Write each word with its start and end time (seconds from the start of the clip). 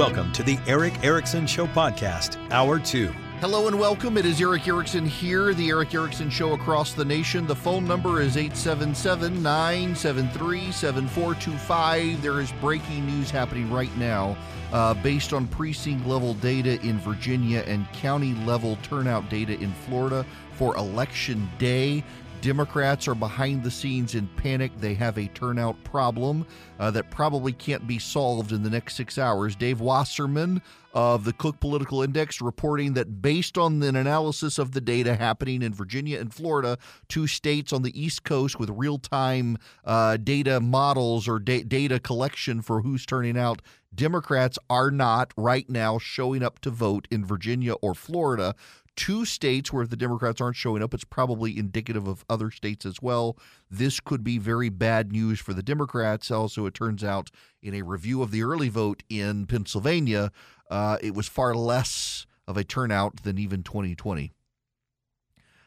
Welcome 0.00 0.32
to 0.32 0.42
the 0.42 0.58
Erick 0.66 0.94
Erickson 1.04 1.46
Show 1.46 1.66
podcast, 1.66 2.38
Hour 2.50 2.78
2. 2.78 3.08
Hello 3.40 3.68
and 3.68 3.78
welcome. 3.78 4.16
It 4.16 4.24
is 4.24 4.40
Erick 4.40 4.66
Erickson 4.66 5.04
here, 5.04 5.52
the 5.52 5.68
Erick 5.68 5.94
Erickson 5.94 6.30
Show 6.30 6.54
across 6.54 6.94
the 6.94 7.04
nation. 7.04 7.46
The 7.46 7.54
phone 7.54 7.84
number 7.84 8.22
is 8.22 8.38
877 8.38 9.42
973 9.42 10.72
7425. 10.72 12.22
There 12.22 12.40
is 12.40 12.50
breaking 12.62 13.04
news 13.04 13.30
happening 13.30 13.70
right 13.70 13.94
now 13.98 14.38
uh, 14.72 14.94
based 14.94 15.34
on 15.34 15.46
precinct 15.48 16.06
level 16.06 16.32
data 16.32 16.80
in 16.80 16.98
Virginia 17.00 17.62
and 17.66 17.86
county 17.92 18.32
level 18.46 18.78
turnout 18.82 19.28
data 19.28 19.52
in 19.60 19.70
Florida 19.70 20.24
for 20.52 20.74
election 20.76 21.46
day. 21.58 22.02
Democrats 22.40 23.06
are 23.06 23.14
behind 23.14 23.62
the 23.62 23.70
scenes 23.70 24.14
in 24.14 24.26
panic. 24.36 24.72
They 24.78 24.94
have 24.94 25.18
a 25.18 25.28
turnout 25.28 25.82
problem 25.84 26.46
uh, 26.78 26.90
that 26.92 27.10
probably 27.10 27.52
can't 27.52 27.86
be 27.86 27.98
solved 27.98 28.52
in 28.52 28.62
the 28.62 28.70
next 28.70 28.96
six 28.96 29.18
hours. 29.18 29.54
Dave 29.54 29.80
Wasserman 29.80 30.62
of 30.94 31.24
the 31.24 31.34
Cook 31.34 31.60
Political 31.60 32.02
Index 32.02 32.40
reporting 32.40 32.94
that 32.94 33.20
based 33.20 33.58
on 33.58 33.82
an 33.82 33.94
analysis 33.94 34.58
of 34.58 34.72
the 34.72 34.80
data 34.80 35.16
happening 35.16 35.62
in 35.62 35.74
Virginia 35.74 36.18
and 36.18 36.32
Florida, 36.32 36.78
two 37.08 37.26
states 37.26 37.74
on 37.74 37.82
the 37.82 38.00
East 38.00 38.24
Coast 38.24 38.58
with 38.58 38.70
real 38.70 38.98
time 38.98 39.58
uh, 39.84 40.16
data 40.16 40.60
models 40.60 41.28
or 41.28 41.38
da- 41.38 41.62
data 41.62 42.00
collection 42.00 42.62
for 42.62 42.80
who's 42.80 43.04
turning 43.04 43.36
out, 43.36 43.60
Democrats 43.94 44.58
are 44.68 44.90
not 44.90 45.32
right 45.36 45.68
now 45.68 45.98
showing 45.98 46.42
up 46.42 46.60
to 46.60 46.70
vote 46.70 47.06
in 47.10 47.24
Virginia 47.24 47.74
or 47.74 47.94
Florida 47.94 48.54
two 48.96 49.24
states 49.24 49.72
where 49.72 49.86
the 49.86 49.96
Democrats 49.96 50.40
aren't 50.40 50.56
showing 50.56 50.82
up, 50.82 50.92
it's 50.92 51.04
probably 51.04 51.58
indicative 51.58 52.06
of 52.06 52.24
other 52.28 52.50
states 52.50 52.84
as 52.84 53.00
well. 53.00 53.36
This 53.70 54.00
could 54.00 54.22
be 54.22 54.38
very 54.38 54.68
bad 54.68 55.12
news 55.12 55.40
for 55.40 55.54
the 55.54 55.62
Democrats. 55.62 56.30
Also, 56.30 56.66
it 56.66 56.74
turns 56.74 57.02
out 57.02 57.30
in 57.62 57.74
a 57.74 57.82
review 57.82 58.22
of 58.22 58.30
the 58.30 58.42
early 58.42 58.68
vote 58.68 59.02
in 59.08 59.46
Pennsylvania, 59.46 60.30
uh, 60.70 60.98
it 61.00 61.14
was 61.14 61.28
far 61.28 61.54
less 61.54 62.26
of 62.46 62.56
a 62.56 62.64
turnout 62.64 63.22
than 63.22 63.38
even 63.38 63.62
2020. 63.62 64.32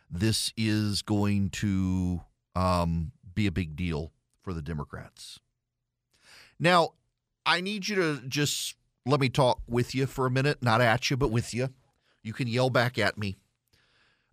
This 0.09 0.53
is 0.55 1.01
going 1.01 1.49
to 1.51 2.21
um, 2.55 3.11
be 3.33 3.47
a 3.47 3.51
big 3.51 3.75
deal 3.75 4.11
for 4.41 4.53
the 4.53 4.61
Democrats. 4.61 5.39
Now, 6.59 6.89
I 7.45 7.61
need 7.61 7.87
you 7.87 7.95
to 7.95 8.21
just 8.27 8.75
let 9.05 9.19
me 9.19 9.29
talk 9.29 9.59
with 9.67 9.93
you 9.95 10.05
for 10.05 10.25
a 10.25 10.31
minute, 10.31 10.61
not 10.61 10.81
at 10.81 11.09
you, 11.09 11.17
but 11.17 11.31
with 11.31 11.53
you. 11.53 11.69
You 12.23 12.33
can 12.33 12.47
yell 12.47 12.69
back 12.69 12.97
at 12.97 13.17
me. 13.17 13.37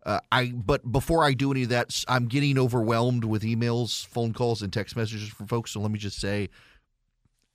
Uh, 0.06 0.20
I 0.32 0.52
but 0.52 0.90
before 0.90 1.24
I 1.24 1.34
do 1.34 1.50
any 1.50 1.64
of 1.64 1.68
that, 1.70 2.04
I'm 2.08 2.26
getting 2.26 2.58
overwhelmed 2.58 3.24
with 3.24 3.42
emails, 3.42 4.06
phone 4.06 4.32
calls, 4.32 4.62
and 4.62 4.72
text 4.72 4.96
messages 4.96 5.28
from 5.28 5.46
folks. 5.46 5.72
So 5.72 5.80
let 5.80 5.90
me 5.90 5.98
just 5.98 6.18
say, 6.18 6.48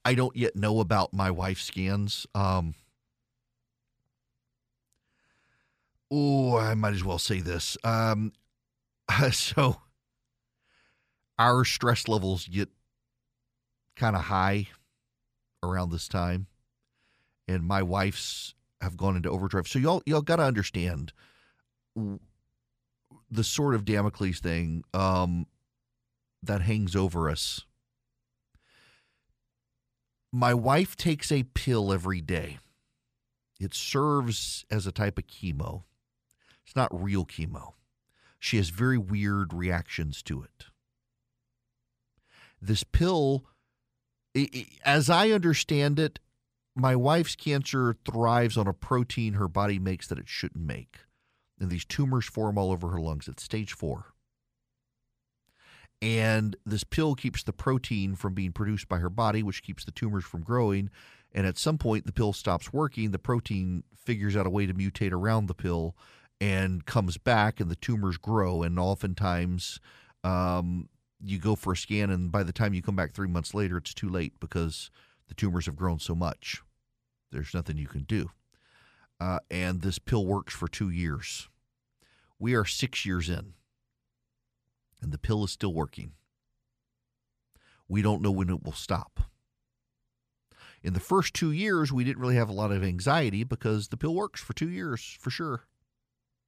I 0.03 0.13
don't 0.13 0.35
yet 0.35 0.55
know 0.55 0.79
about 0.79 1.13
my 1.13 1.31
wife's 1.31 1.63
scans. 1.63 2.27
Um, 2.35 2.75
oh, 6.11 6.57
I 6.57 6.75
might 6.75 6.93
as 6.93 7.03
well 7.03 7.17
say 7.17 7.39
this. 7.39 7.77
Um, 7.83 8.31
so 9.31 9.81
our 11.39 11.65
stress 11.65 12.07
levels 12.07 12.47
get 12.47 12.69
kind 13.95 14.15
of 14.15 14.23
high 14.23 14.67
around 15.63 15.91
this 15.91 16.07
time, 16.07 16.47
and 17.47 17.63
my 17.63 17.81
wife's 17.81 18.54
have 18.81 18.97
gone 18.97 19.15
into 19.15 19.29
overdrive. 19.29 19.67
So 19.67 19.79
y'all 19.79 20.01
y'all 20.05 20.21
got 20.21 20.37
to 20.37 20.43
understand 20.43 21.13
the 23.31 23.43
sort 23.43 23.75
of 23.75 23.85
Damocles 23.85 24.39
thing 24.39 24.83
um, 24.93 25.47
that 26.43 26.61
hangs 26.61 26.95
over 26.95 27.29
us. 27.29 27.65
My 30.31 30.53
wife 30.53 30.95
takes 30.95 31.31
a 31.31 31.43
pill 31.43 31.93
every 31.93 32.21
day. 32.21 32.59
It 33.59 33.73
serves 33.73 34.65
as 34.69 34.85
a 34.85 34.91
type 34.91 35.17
of 35.17 35.27
chemo. 35.27 35.83
It's 36.65 36.75
not 36.75 36.89
real 36.91 37.25
chemo. 37.25 37.73
She 38.39 38.57
has 38.57 38.69
very 38.69 38.97
weird 38.97 39.53
reactions 39.53 40.21
to 40.23 40.43
it. 40.43 40.65
This 42.61 42.83
pill, 42.83 43.45
as 44.83 45.09
I 45.09 45.29
understand 45.29 45.99
it, 45.99 46.19
my 46.75 46.95
wife's 46.95 47.35
cancer 47.35 47.95
thrives 48.05 48.57
on 48.57 48.67
a 48.67 48.73
protein 48.73 49.33
her 49.33 49.47
body 49.47 49.79
makes 49.79 50.07
that 50.07 50.19
it 50.19 50.27
shouldn't 50.27 50.65
make. 50.65 50.99
And 51.59 51.69
these 51.69 51.85
tumors 51.85 52.25
form 52.25 52.57
all 52.57 52.71
over 52.71 52.89
her 52.89 52.99
lungs. 52.99 53.27
It's 53.27 53.43
stage 53.43 53.73
four. 53.73 54.07
And 56.01 56.57
this 56.65 56.83
pill 56.83 57.15
keeps 57.15 57.43
the 57.43 57.53
protein 57.53 58.15
from 58.15 58.33
being 58.33 58.51
produced 58.51 58.89
by 58.89 58.97
her 58.97 59.09
body, 59.09 59.41
which 59.41 59.63
keeps 59.63 59.85
the 59.85 59.91
tumors 59.91 60.25
from 60.25 60.41
growing. 60.41 60.89
And 61.31 61.47
at 61.47 61.57
some 61.57 61.77
point, 61.77 62.05
the 62.05 62.11
pill 62.11 62.33
stops 62.33 62.73
working. 62.73 63.11
The 63.11 63.19
protein 63.19 63.83
figures 63.95 64.35
out 64.35 64.45
a 64.45 64.49
way 64.49 64.65
to 64.65 64.73
mutate 64.73 65.13
around 65.13 65.47
the 65.47 65.53
pill 65.53 65.95
and 66.41 66.85
comes 66.85 67.17
back, 67.17 67.61
and 67.61 67.71
the 67.71 67.75
tumors 67.77 68.17
grow. 68.17 68.61
And 68.61 68.77
oftentimes, 68.77 69.79
um, 70.23 70.89
you 71.23 71.39
go 71.39 71.55
for 71.55 71.73
a 71.73 71.77
scan, 71.77 72.09
and 72.09 72.31
by 72.31 72.43
the 72.43 72.53
time 72.53 72.73
you 72.73 72.81
come 72.81 72.95
back 72.97 73.13
three 73.13 73.27
months 73.27 73.53
later, 73.53 73.77
it's 73.77 73.93
too 73.93 74.09
late 74.09 74.33
because 74.39 74.91
the 75.27 75.33
tumors 75.33 75.65
have 75.65 75.75
grown 75.75 75.99
so 75.99 76.15
much. 76.15 76.61
There's 77.31 77.53
nothing 77.53 77.77
you 77.77 77.87
can 77.87 78.03
do. 78.03 78.31
Uh, 79.19 79.39
and 79.49 79.81
this 79.81 79.99
pill 79.99 80.25
works 80.25 80.53
for 80.53 80.67
two 80.67 80.89
years. 80.89 81.49
We 82.37 82.53
are 82.53 82.65
six 82.65 83.05
years 83.05 83.29
in, 83.29 83.53
and 85.01 85.11
the 85.11 85.17
pill 85.17 85.43
is 85.43 85.51
still 85.51 85.73
working. 85.73 86.11
We 87.87 88.01
don't 88.01 88.21
know 88.21 88.31
when 88.31 88.49
it 88.49 88.63
will 88.63 88.73
stop. 88.73 89.21
In 90.83 90.93
the 90.93 90.99
first 90.99 91.33
two 91.33 91.51
years, 91.51 91.91
we 91.91 92.03
didn't 92.03 92.21
really 92.21 92.35
have 92.35 92.49
a 92.49 92.53
lot 92.53 92.71
of 92.71 92.83
anxiety 92.83 93.43
because 93.43 93.87
the 93.87 93.97
pill 93.97 94.13
works 94.13 94.41
for 94.41 94.53
two 94.53 94.69
years 94.69 95.17
for 95.19 95.29
sure. 95.29 95.63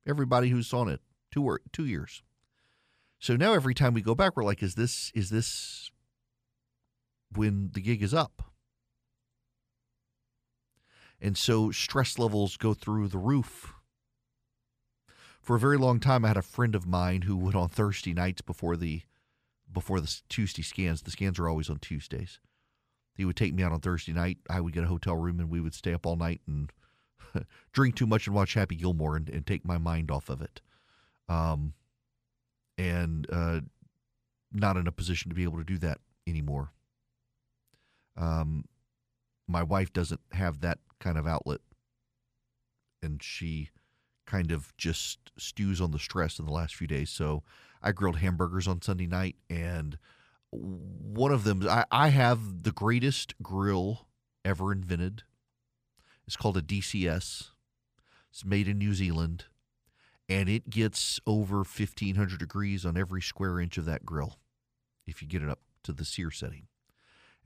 Everybody 0.05 0.49
who's 0.49 0.73
on 0.73 0.89
it, 0.89 1.01
two 1.31 1.57
two 1.71 1.85
years. 1.85 2.21
So 3.19 3.35
now 3.35 3.53
every 3.53 3.73
time 3.73 3.93
we 3.93 4.01
go 4.01 4.13
back, 4.13 4.37
we're 4.37 4.43
like, 4.43 4.61
is 4.61 4.75
this 4.75 5.11
is 5.15 5.29
this 5.29 5.89
when 7.33 7.71
the 7.73 7.81
gig 7.81 8.03
is 8.03 8.13
up? 8.13 8.51
And 11.19 11.37
so 11.37 11.71
stress 11.71 12.19
levels 12.19 12.57
go 12.57 12.73
through 12.73 13.07
the 13.07 13.17
roof. 13.17 13.73
For 15.41 15.55
a 15.55 15.59
very 15.59 15.77
long 15.77 15.99
time, 15.99 16.25
I 16.25 16.29
had 16.29 16.37
a 16.37 16.41
friend 16.41 16.75
of 16.75 16.85
mine 16.85 17.23
who 17.23 17.35
would 17.37 17.55
on 17.55 17.69
Thursday 17.69 18.13
nights 18.13 18.41
before 18.41 18.75
the 18.75 19.01
before 19.71 19.99
the 19.99 20.13
Tuesday 20.29 20.61
scans. 20.61 21.01
The 21.01 21.11
scans 21.11 21.39
are 21.39 21.47
always 21.47 21.69
on 21.69 21.79
Tuesdays. 21.79 22.39
He 23.15 23.25
would 23.25 23.35
take 23.35 23.53
me 23.53 23.63
out 23.63 23.71
on 23.71 23.79
Thursday 23.79 24.13
night. 24.13 24.37
I 24.49 24.61
would 24.61 24.73
get 24.73 24.83
a 24.83 24.87
hotel 24.87 25.15
room 25.15 25.39
and 25.39 25.49
we 25.49 25.59
would 25.59 25.73
stay 25.73 25.93
up 25.93 26.05
all 26.05 26.15
night 26.15 26.41
and 26.47 26.71
drink 27.73 27.95
too 27.95 28.05
much 28.05 28.27
and 28.27 28.35
watch 28.35 28.53
Happy 28.53 28.75
Gilmore 28.75 29.15
and, 29.15 29.27
and 29.29 29.45
take 29.45 29.65
my 29.65 29.77
mind 29.77 30.11
off 30.11 30.29
of 30.29 30.41
it. 30.41 30.61
Um, 31.27 31.73
and 32.77 33.27
uh, 33.31 33.61
not 34.51 34.77
in 34.77 34.87
a 34.87 34.91
position 34.91 35.29
to 35.29 35.35
be 35.35 35.43
able 35.43 35.57
to 35.57 35.63
do 35.63 35.77
that 35.79 35.99
anymore. 36.27 36.71
Um, 38.15 38.65
my 39.47 39.63
wife 39.63 39.93
doesn't 39.93 40.21
have 40.31 40.61
that 40.61 40.79
kind 40.99 41.17
of 41.17 41.27
outlet, 41.27 41.61
and 43.01 43.21
she 43.21 43.69
kind 44.25 44.51
of 44.51 44.75
just 44.77 45.31
stews 45.37 45.79
on 45.79 45.91
the 45.91 45.99
stress 45.99 46.37
in 46.37 46.45
the 46.45 46.51
last 46.51 46.75
few 46.75 46.87
days. 46.87 47.09
So 47.09 47.43
I 47.81 47.91
grilled 47.91 48.17
hamburgers 48.17 48.67
on 48.67 48.81
Sunday 48.81 49.07
night, 49.07 49.35
and 49.49 49.97
one 50.51 51.31
of 51.31 51.43
them, 51.43 51.65
I, 51.67 51.85
I 51.91 52.09
have 52.09 52.63
the 52.63 52.71
greatest 52.71 53.35
grill 53.41 54.07
ever 54.45 54.71
invented. 54.71 55.23
It's 56.25 56.37
called 56.37 56.57
a 56.57 56.61
DCS. 56.61 57.49
It's 58.29 58.45
made 58.45 58.67
in 58.67 58.77
New 58.77 58.93
Zealand, 58.93 59.45
and 60.27 60.49
it 60.49 60.69
gets 60.69 61.19
over 61.25 61.57
1500 61.57 62.37
degrees 62.37 62.85
on 62.85 62.97
every 62.97 63.21
square 63.21 63.59
inch 63.59 63.77
of 63.77 63.85
that 63.85 64.05
grill 64.05 64.37
if 65.05 65.21
you 65.21 65.27
get 65.27 65.41
it 65.41 65.49
up 65.49 65.59
to 65.83 65.93
the 65.93 66.05
sear 66.05 66.29
setting 66.29 66.67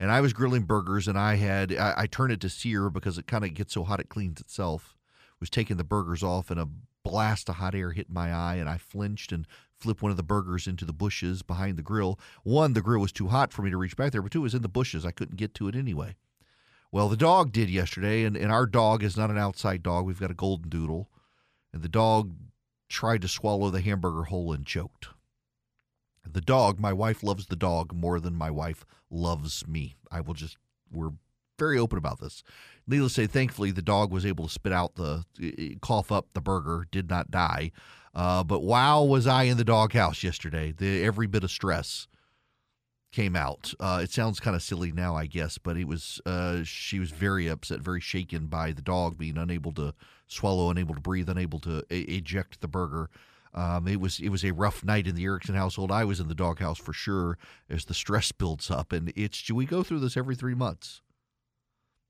and 0.02 0.10
I 0.10 0.20
was 0.20 0.32
grilling 0.32 0.64
burgers, 0.64 1.06
and 1.06 1.16
I 1.16 1.36
had 1.36 1.72
I, 1.76 1.94
I 1.96 2.06
turned 2.08 2.32
it 2.32 2.40
to 2.40 2.50
sear 2.50 2.90
because 2.90 3.18
it 3.18 3.28
kind 3.28 3.44
of 3.44 3.54
gets 3.54 3.72
so 3.72 3.84
hot 3.84 4.00
it 4.00 4.08
cleans 4.08 4.40
itself. 4.40 4.96
Was 5.38 5.48
taking 5.48 5.76
the 5.76 5.84
burgers 5.84 6.24
off, 6.24 6.50
and 6.50 6.58
a 6.58 6.68
blast 7.04 7.48
of 7.48 7.56
hot 7.56 7.76
air 7.76 7.92
hit 7.92 8.10
my 8.10 8.32
eye, 8.32 8.56
and 8.56 8.68
I 8.68 8.78
flinched 8.78 9.30
and 9.30 9.46
flipped 9.78 10.02
one 10.02 10.10
of 10.10 10.16
the 10.16 10.24
burgers 10.24 10.66
into 10.66 10.84
the 10.84 10.92
bushes 10.92 11.42
behind 11.42 11.78
the 11.78 11.82
grill. 11.82 12.18
One, 12.42 12.72
the 12.72 12.82
grill 12.82 13.00
was 13.00 13.12
too 13.12 13.28
hot 13.28 13.52
for 13.52 13.62
me 13.62 13.70
to 13.70 13.76
reach 13.76 13.96
back 13.96 14.10
there, 14.10 14.22
but 14.22 14.32
two, 14.32 14.40
it 14.40 14.42
was 14.42 14.54
in 14.56 14.62
the 14.62 14.68
bushes. 14.68 15.06
I 15.06 15.12
couldn't 15.12 15.36
get 15.36 15.54
to 15.54 15.68
it 15.68 15.76
anyway. 15.76 16.16
Well, 16.90 17.08
the 17.08 17.16
dog 17.16 17.52
did 17.52 17.70
yesterday, 17.70 18.24
and, 18.24 18.36
and 18.36 18.50
our 18.50 18.66
dog 18.66 19.04
is 19.04 19.16
not 19.16 19.30
an 19.30 19.38
outside 19.38 19.84
dog. 19.84 20.04
We've 20.04 20.18
got 20.18 20.32
a 20.32 20.34
golden 20.34 20.68
doodle, 20.68 21.10
and 21.72 21.80
the 21.80 21.88
dog 21.88 22.34
tried 22.88 23.22
to 23.22 23.28
swallow 23.28 23.70
the 23.70 23.80
hamburger 23.80 24.24
whole 24.24 24.52
and 24.52 24.66
choked. 24.66 25.08
The 26.24 26.40
dog, 26.40 26.78
my 26.78 26.92
wife 26.92 27.22
loves 27.22 27.46
the 27.46 27.56
dog 27.56 27.92
more 27.92 28.20
than 28.20 28.34
my 28.34 28.50
wife 28.50 28.84
loves 29.10 29.66
me. 29.66 29.96
I 30.10 30.20
will 30.20 30.34
just, 30.34 30.56
we're 30.90 31.12
very 31.58 31.78
open 31.78 31.98
about 31.98 32.20
this. 32.20 32.42
Needless 32.86 33.14
to 33.14 33.22
say, 33.22 33.26
thankfully, 33.26 33.70
the 33.70 33.82
dog 33.82 34.10
was 34.10 34.24
able 34.24 34.46
to 34.46 34.52
spit 34.52 34.72
out 34.72 34.94
the, 34.94 35.24
cough 35.80 36.10
up 36.10 36.28
the 36.32 36.40
burger, 36.40 36.86
did 36.90 37.10
not 37.10 37.30
die. 37.30 37.72
Uh, 38.14 38.42
but 38.44 38.62
wow, 38.62 39.02
was 39.02 39.26
I 39.26 39.44
in 39.44 39.56
the 39.56 39.64
doghouse 39.64 40.22
yesterday. 40.22 40.72
The, 40.72 41.04
every 41.04 41.26
bit 41.26 41.44
of 41.44 41.50
stress. 41.50 42.08
came 43.12 43.36
out. 43.36 43.74
Uh, 43.78 44.00
it 44.02 44.10
sounds 44.10 44.40
kind 44.40 44.56
of 44.56 44.62
silly 44.62 44.90
now, 44.90 45.14
I 45.14 45.26
guess, 45.26 45.58
but 45.58 45.76
it 45.76 45.86
was 45.86 46.20
uh, 46.26 46.60
she 46.64 46.98
was 46.98 47.10
very 47.10 47.46
upset, 47.46 47.80
very 47.80 48.00
shaken 48.00 48.46
by 48.46 48.72
the 48.72 48.82
dog 48.82 49.18
being 49.18 49.36
unable 49.36 49.72
to 49.72 49.94
swallow, 50.26 50.70
unable 50.70 50.94
to 50.94 51.00
breathe, 51.00 51.28
unable 51.28 51.60
to 51.60 51.84
eject 51.90 52.60
the 52.60 52.68
burger. 52.68 53.10
Um, 53.54 53.86
it 53.86 54.00
was 54.00 54.18
it 54.18 54.30
was 54.30 54.44
a 54.44 54.52
rough 54.52 54.82
night 54.82 55.06
in 55.06 55.14
the 55.14 55.24
Erickson 55.24 55.54
household. 55.54 55.92
I 55.92 56.04
was 56.04 56.20
in 56.20 56.28
the 56.28 56.34
doghouse 56.34 56.78
for 56.78 56.92
sure 56.92 57.36
as 57.68 57.84
the 57.84 57.94
stress 57.94 58.32
builds 58.32 58.70
up, 58.70 58.92
and 58.92 59.12
it's 59.14 59.42
do 59.42 59.54
we 59.54 59.66
go 59.66 59.82
through 59.82 60.00
this 60.00 60.16
every 60.16 60.36
three 60.36 60.54
months. 60.54 61.02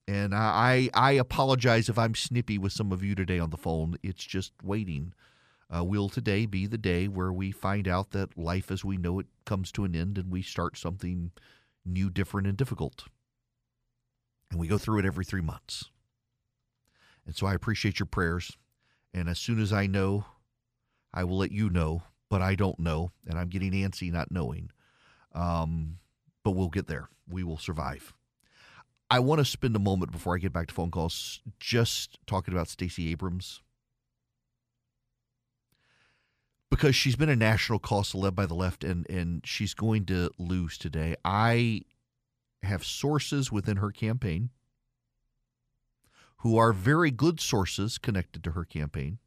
And 0.06 0.34
I 0.34 0.88
I 0.94 1.12
apologize 1.12 1.88
if 1.88 1.98
I'm 1.98 2.14
snippy 2.14 2.58
with 2.58 2.72
some 2.72 2.92
of 2.92 3.02
you 3.02 3.14
today 3.14 3.38
on 3.38 3.50
the 3.50 3.56
phone. 3.56 3.96
It's 4.02 4.24
just 4.24 4.52
waiting. 4.62 5.14
Uh, 5.74 5.82
will 5.82 6.08
today 6.10 6.44
be 6.44 6.66
the 6.66 6.78
day 6.78 7.08
where 7.08 7.32
we 7.32 7.50
find 7.50 7.88
out 7.88 8.10
that 8.10 8.36
life 8.36 8.70
as 8.70 8.84
we 8.84 8.98
know 8.98 9.18
it 9.18 9.26
comes 9.46 9.72
to 9.72 9.84
an 9.84 9.96
end 9.96 10.18
and 10.18 10.30
we 10.30 10.42
start 10.42 10.76
something 10.76 11.30
new, 11.84 12.10
different, 12.10 12.46
and 12.46 12.58
difficult? 12.58 13.06
And 14.50 14.60
we 14.60 14.68
go 14.68 14.76
through 14.76 14.98
it 14.98 15.06
every 15.06 15.24
three 15.24 15.40
months. 15.40 15.90
And 17.24 17.34
so 17.34 17.46
I 17.46 17.54
appreciate 17.54 17.98
your 17.98 18.06
prayers. 18.06 18.58
And 19.14 19.30
as 19.30 19.38
soon 19.38 19.60
as 19.60 19.72
I 19.72 19.86
know, 19.86 20.26
I 21.14 21.24
will 21.24 21.38
let 21.38 21.52
you 21.52 21.70
know, 21.70 22.02
but 22.30 22.42
I 22.42 22.54
don't 22.54 22.78
know. 22.78 23.12
And 23.26 23.38
I'm 23.38 23.48
getting 23.48 23.72
antsy 23.72 24.12
not 24.12 24.30
knowing. 24.30 24.70
Um, 25.34 25.98
but 26.44 26.52
we'll 26.52 26.68
get 26.68 26.86
there. 26.86 27.08
We 27.28 27.44
will 27.44 27.58
survive. 27.58 28.14
I 29.10 29.18
want 29.18 29.40
to 29.40 29.44
spend 29.44 29.76
a 29.76 29.80
moment 29.80 30.10
before 30.10 30.34
I 30.34 30.38
get 30.38 30.52
back 30.52 30.68
to 30.68 30.74
phone 30.74 30.90
calls 30.90 31.40
just 31.60 32.18
talking 32.26 32.54
about 32.54 32.68
Stacey 32.68 33.10
Abrams 33.10 33.60
because 36.70 36.96
she's 36.96 37.16
been 37.16 37.28
a 37.28 37.36
national 37.36 37.78
cause 37.78 38.14
led 38.14 38.34
by 38.34 38.46
the 38.46 38.54
left 38.54 38.82
and 38.82 39.06
and 39.10 39.42
she's 39.44 39.74
going 39.74 40.06
to 40.06 40.30
lose 40.38 40.78
today. 40.78 41.14
I 41.22 41.82
have 42.62 42.82
sources 42.82 43.52
within 43.52 43.76
her 43.76 43.90
campaign 43.90 44.48
who 46.38 46.56
are 46.56 46.72
very 46.72 47.10
good 47.10 47.38
sources 47.38 47.98
connected 47.98 48.42
to 48.44 48.52
her 48.52 48.64
campaign 48.64 49.18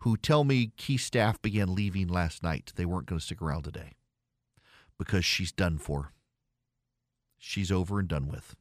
who 0.00 0.16
tell 0.16 0.44
me 0.44 0.72
key 0.76 0.96
staff 0.96 1.40
began 1.40 1.74
leaving 1.74 2.08
last 2.08 2.42
night. 2.42 2.72
They 2.76 2.84
weren't 2.84 3.06
going 3.06 3.18
to 3.18 3.24
stick 3.24 3.42
around 3.42 3.62
today 3.64 3.92
because 4.98 5.24
she's 5.24 5.52
done 5.52 5.78
for. 5.78 6.12
She's 7.38 7.70
over 7.70 7.98
and 7.98 8.08
done 8.08 8.28
with. 8.28 8.56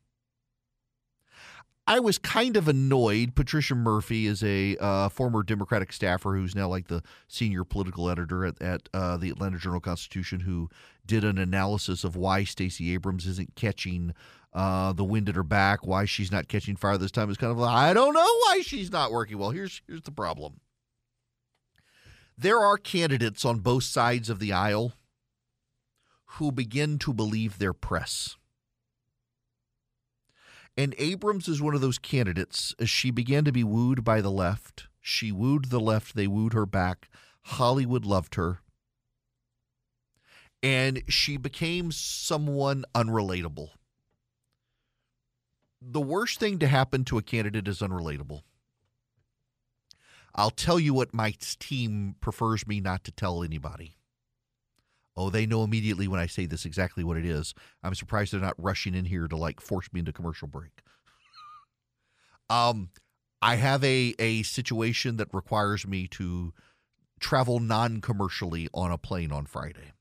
I 1.87 1.99
was 1.99 2.17
kind 2.17 2.57
of 2.57 2.67
annoyed. 2.67 3.35
Patricia 3.35 3.75
Murphy 3.75 4.25
is 4.25 4.43
a 4.43 4.75
uh, 4.77 5.09
former 5.09 5.43
Democratic 5.43 5.93
staffer 5.93 6.33
who's 6.33 6.55
now 6.55 6.67
like 6.67 6.87
the 6.87 7.03
senior 7.27 7.63
political 7.63 8.09
editor 8.09 8.43
at, 8.43 8.59
at 8.59 8.89
uh, 8.91 9.17
the 9.17 9.29
Atlanta 9.29 9.59
Journal 9.59 9.79
Constitution, 9.79 10.41
who 10.41 10.67
did 11.05 11.23
an 11.23 11.37
analysis 11.37 12.03
of 12.03 12.15
why 12.15 12.43
Stacey 12.43 12.91
Abrams 12.93 13.27
isn't 13.27 13.55
catching 13.55 14.15
uh, 14.51 14.93
the 14.93 15.03
wind 15.03 15.29
at 15.29 15.35
her 15.35 15.43
back, 15.43 15.85
why 15.85 16.05
she's 16.05 16.31
not 16.31 16.47
catching 16.47 16.75
fire 16.75 16.97
this 16.97 17.11
time. 17.11 17.29
It's 17.29 17.37
kind 17.37 17.51
of 17.51 17.59
like 17.59 17.75
I 17.75 17.93
don't 17.93 18.13
know 18.15 18.21
why 18.21 18.61
she's 18.63 18.91
not 18.91 19.11
working 19.11 19.37
well. 19.37 19.51
Here's 19.51 19.81
here's 19.87 20.01
the 20.01 20.11
problem. 20.11 20.61
There 22.37 22.59
are 22.59 22.77
candidates 22.77 23.45
on 23.45 23.59
both 23.59 23.83
sides 23.83 24.29
of 24.29 24.39
the 24.39 24.51
aisle 24.51 24.93
who 26.37 26.51
begin 26.51 26.99
to 26.99 27.13
believe 27.13 27.57
their 27.57 27.73
press. 27.73 28.35
And 30.77 30.93
Abrams 30.97 31.47
is 31.47 31.61
one 31.61 31.73
of 31.73 31.81
those 31.81 31.97
candidates. 31.97 32.75
As 32.77 32.89
she 32.89 33.09
began 33.09 33.45
to 33.45 33.53
be 33.53 33.63
wooed 33.63 34.03
by 34.03 34.19
the 34.19 34.31
left, 34.31 34.87
she 34.99 35.31
wooed 35.31 35.65
the 35.65 35.79
left, 35.79 36.15
they 36.15 36.27
wooed 36.27 36.51
her 36.51 36.65
back. 36.65 37.07
Hollywood 37.43 38.05
loved 38.05 38.35
her. 38.35 38.59
And 40.61 41.03
she 41.07 41.37
became 41.37 41.91
someone 41.91 42.83
unrelatable. 42.93 43.69
The 45.81 46.01
worst 46.01 46.39
thing 46.39 46.59
to 46.59 46.67
happen 46.67 47.05
to 47.05 47.17
a 47.17 47.21
candidate 47.21 47.67
is 47.67 47.79
unrelatable. 47.79 48.41
I'll 50.35 50.51
tell 50.51 50.79
you 50.79 50.93
what 50.93 51.13
my 51.13 51.33
team 51.39 52.15
prefers 52.19 52.67
me 52.67 52.81
not 52.81 53.05
to 53.05 53.11
tell 53.11 53.41
anybody. 53.41 53.95
Oh, 55.17 55.29
they 55.29 55.45
know 55.45 55.63
immediately 55.63 56.09
when 56.09 56.19
I 56.19 56.27
say 56.27 56.45
this 56.45 56.65
exactly 56.65 57.03
what 57.03 57.15
it 57.15 57.25
is. 57.25 57.53
I'm 57.81 57.95
surprised 57.95 58.33
they're 58.33 58.41
not 58.41 58.61
rushing 58.61 58.93
in 58.93 59.05
here 59.05 59.29
to 59.29 59.37
like 59.37 59.61
force 59.61 59.87
me 59.93 59.99
into 59.99 60.11
commercial 60.11 60.49
break. 60.49 60.81
um, 62.49 62.89
I 63.41 63.55
have 63.55 63.83
a 63.85 64.13
a 64.19 64.43
situation 64.43 65.15
that 65.17 65.33
requires 65.33 65.87
me 65.87 66.07
to 66.09 66.53
travel 67.21 67.61
non-commercially 67.61 68.67
on 68.73 68.91
a 68.91 68.97
plane 68.97 69.31
on 69.31 69.45
Friday. 69.45 69.93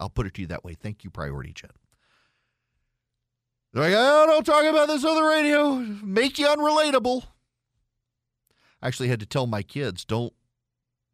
I'll 0.00 0.10
put 0.10 0.26
it 0.26 0.34
to 0.34 0.40
you 0.40 0.46
that 0.48 0.64
way. 0.64 0.74
Thank 0.74 1.04
you, 1.04 1.10
Priority 1.10 1.52
Jet. 1.52 1.70
They're 3.72 3.84
like, 3.84 3.94
oh, 3.94 4.26
don't 4.26 4.44
talk 4.44 4.64
about 4.64 4.88
this 4.88 5.04
on 5.04 5.14
the 5.14 5.22
radio. 5.22 5.74
Make 6.02 6.40
you 6.40 6.48
unrelatable. 6.48 7.22
I 8.82 8.88
actually 8.88 9.08
had 9.08 9.20
to 9.20 9.26
tell 9.26 9.46
my 9.46 9.62
kids, 9.62 10.04
don't 10.04 10.32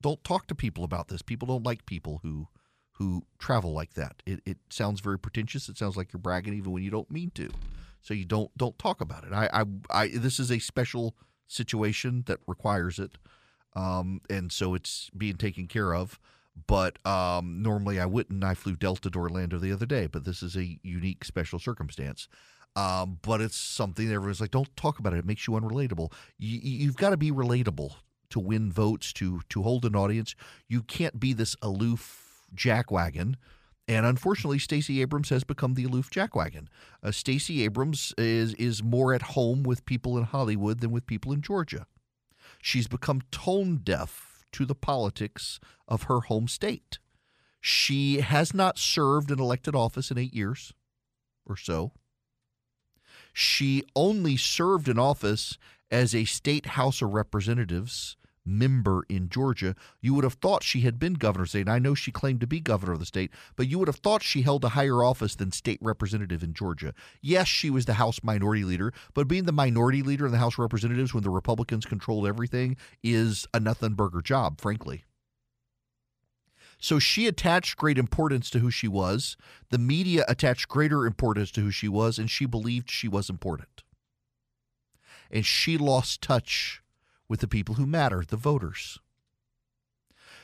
don't 0.02 0.22
talk 0.24 0.46
to 0.46 0.54
people 0.54 0.84
about 0.84 1.08
this. 1.08 1.22
People 1.22 1.48
don't 1.48 1.64
like 1.64 1.86
people 1.86 2.20
who 2.22 2.48
who 2.92 3.24
travel 3.38 3.72
like 3.72 3.94
that. 3.94 4.22
It, 4.24 4.40
it 4.46 4.58
sounds 4.70 5.00
very 5.00 5.18
pretentious. 5.18 5.68
It 5.68 5.76
sounds 5.76 5.96
like 5.96 6.12
you're 6.12 6.20
bragging 6.20 6.54
even 6.54 6.72
when 6.72 6.82
you 6.82 6.90
don't 6.90 7.10
mean 7.10 7.30
to. 7.34 7.50
So 8.02 8.14
you 8.14 8.24
don't 8.24 8.56
don't 8.56 8.78
talk 8.78 9.00
about 9.00 9.24
it. 9.24 9.32
I 9.32 9.48
I, 9.52 9.64
I 9.90 10.08
this 10.08 10.38
is 10.38 10.50
a 10.50 10.58
special 10.58 11.16
situation 11.46 12.24
that 12.26 12.38
requires 12.46 12.98
it, 12.98 13.18
um, 13.74 14.20
and 14.30 14.52
so 14.52 14.74
it's 14.74 15.10
being 15.16 15.36
taken 15.36 15.66
care 15.66 15.94
of. 15.94 16.18
But 16.66 17.04
um, 17.06 17.62
normally 17.62 18.00
I 18.00 18.06
wouldn't. 18.06 18.42
I 18.42 18.54
flew 18.54 18.76
Delta 18.76 19.10
to 19.10 19.18
Orlando 19.18 19.58
the 19.58 19.72
other 19.72 19.84
day, 19.84 20.06
but 20.06 20.24
this 20.24 20.42
is 20.42 20.56
a 20.56 20.78
unique 20.82 21.24
special 21.24 21.58
circumstance. 21.58 22.28
Um, 22.76 23.18
but 23.22 23.40
it's 23.40 23.56
something 23.56 24.06
everyone's 24.12 24.40
like, 24.40 24.50
don't 24.50 24.74
talk 24.76 24.98
about 24.98 25.14
it. 25.14 25.18
It 25.18 25.24
makes 25.24 25.46
you 25.48 25.54
unrelatable. 25.54 26.12
You, 26.38 26.60
you've 26.62 26.96
got 26.96 27.10
to 27.10 27.16
be 27.16 27.32
relatable 27.32 27.94
to 28.30 28.38
win 28.38 28.70
votes, 28.70 29.12
to 29.14 29.40
to 29.48 29.62
hold 29.62 29.84
an 29.84 29.96
audience. 29.96 30.34
You 30.68 30.82
can't 30.82 31.18
be 31.18 31.32
this 31.32 31.56
aloof 31.62 32.46
jackwagon. 32.54 33.36
And 33.88 34.04
unfortunately, 34.04 34.58
Stacey 34.58 35.00
Abrams 35.00 35.28
has 35.30 35.44
become 35.44 35.74
the 35.74 35.84
aloof 35.84 36.10
jackwagon. 36.10 36.66
Uh, 37.02 37.12
Stacey 37.12 37.64
Abrams 37.64 38.12
is 38.18 38.52
is 38.54 38.82
more 38.82 39.14
at 39.14 39.22
home 39.22 39.62
with 39.62 39.86
people 39.86 40.18
in 40.18 40.24
Hollywood 40.24 40.80
than 40.80 40.90
with 40.90 41.06
people 41.06 41.32
in 41.32 41.40
Georgia. 41.40 41.86
She's 42.60 42.88
become 42.88 43.22
tone 43.30 43.80
deaf 43.82 44.44
to 44.52 44.66
the 44.66 44.74
politics 44.74 45.60
of 45.88 46.04
her 46.04 46.20
home 46.20 46.48
state. 46.48 46.98
She 47.60 48.20
has 48.20 48.52
not 48.52 48.78
served 48.78 49.30
an 49.30 49.40
elected 49.40 49.74
office 49.74 50.10
in 50.10 50.18
eight 50.18 50.34
years 50.34 50.72
or 51.46 51.56
so. 51.56 51.92
She 53.38 53.84
only 53.94 54.38
served 54.38 54.88
in 54.88 54.98
office 54.98 55.58
as 55.90 56.14
a 56.14 56.24
state 56.24 56.64
House 56.64 57.02
of 57.02 57.12
Representatives 57.12 58.16
member 58.46 59.04
in 59.10 59.28
Georgia, 59.28 59.76
you 60.00 60.14
would 60.14 60.24
have 60.24 60.38
thought 60.40 60.62
she 60.62 60.80
had 60.80 60.98
been 60.98 61.12
governor 61.12 61.42
of 61.42 61.48
the 61.48 61.50
state. 61.50 61.60
And 61.60 61.70
I 61.70 61.78
know 61.78 61.94
she 61.94 62.10
claimed 62.10 62.40
to 62.40 62.46
be 62.46 62.60
governor 62.60 62.94
of 62.94 62.98
the 62.98 63.04
state, 63.04 63.30
but 63.54 63.68
you 63.68 63.78
would 63.78 63.88
have 63.88 63.96
thought 63.96 64.22
she 64.22 64.40
held 64.40 64.64
a 64.64 64.70
higher 64.70 65.04
office 65.04 65.34
than 65.34 65.52
state 65.52 65.78
representative 65.82 66.42
in 66.42 66.54
Georgia. 66.54 66.94
Yes, 67.20 67.46
she 67.46 67.68
was 67.68 67.84
the 67.84 67.92
House 67.92 68.20
minority 68.22 68.64
leader, 68.64 68.94
but 69.12 69.28
being 69.28 69.44
the 69.44 69.52
minority 69.52 70.00
leader 70.00 70.24
in 70.24 70.32
the 70.32 70.38
House 70.38 70.54
of 70.54 70.60
Representatives 70.60 71.12
when 71.12 71.22
the 71.22 71.28
Republicans 71.28 71.84
controlled 71.84 72.26
everything 72.26 72.74
is 73.02 73.46
a 73.52 73.60
nothing 73.60 73.92
burger 73.92 74.22
job, 74.22 74.62
frankly. 74.62 75.04
So 76.78 76.98
she 76.98 77.26
attached 77.26 77.76
great 77.76 77.98
importance 77.98 78.50
to 78.50 78.58
who 78.58 78.70
she 78.70 78.88
was. 78.88 79.36
The 79.70 79.78
media 79.78 80.24
attached 80.28 80.68
greater 80.68 81.06
importance 81.06 81.50
to 81.52 81.62
who 81.62 81.70
she 81.70 81.88
was, 81.88 82.18
and 82.18 82.30
she 82.30 82.46
believed 82.46 82.90
she 82.90 83.08
was 83.08 83.30
important 83.30 83.82
and 85.30 85.44
she 85.44 85.76
lost 85.76 86.22
touch 86.22 86.82
with 87.28 87.40
the 87.40 87.48
people 87.48 87.76
who 87.76 87.86
matter, 87.86 88.24
the 88.26 88.36
voters. 88.36 88.98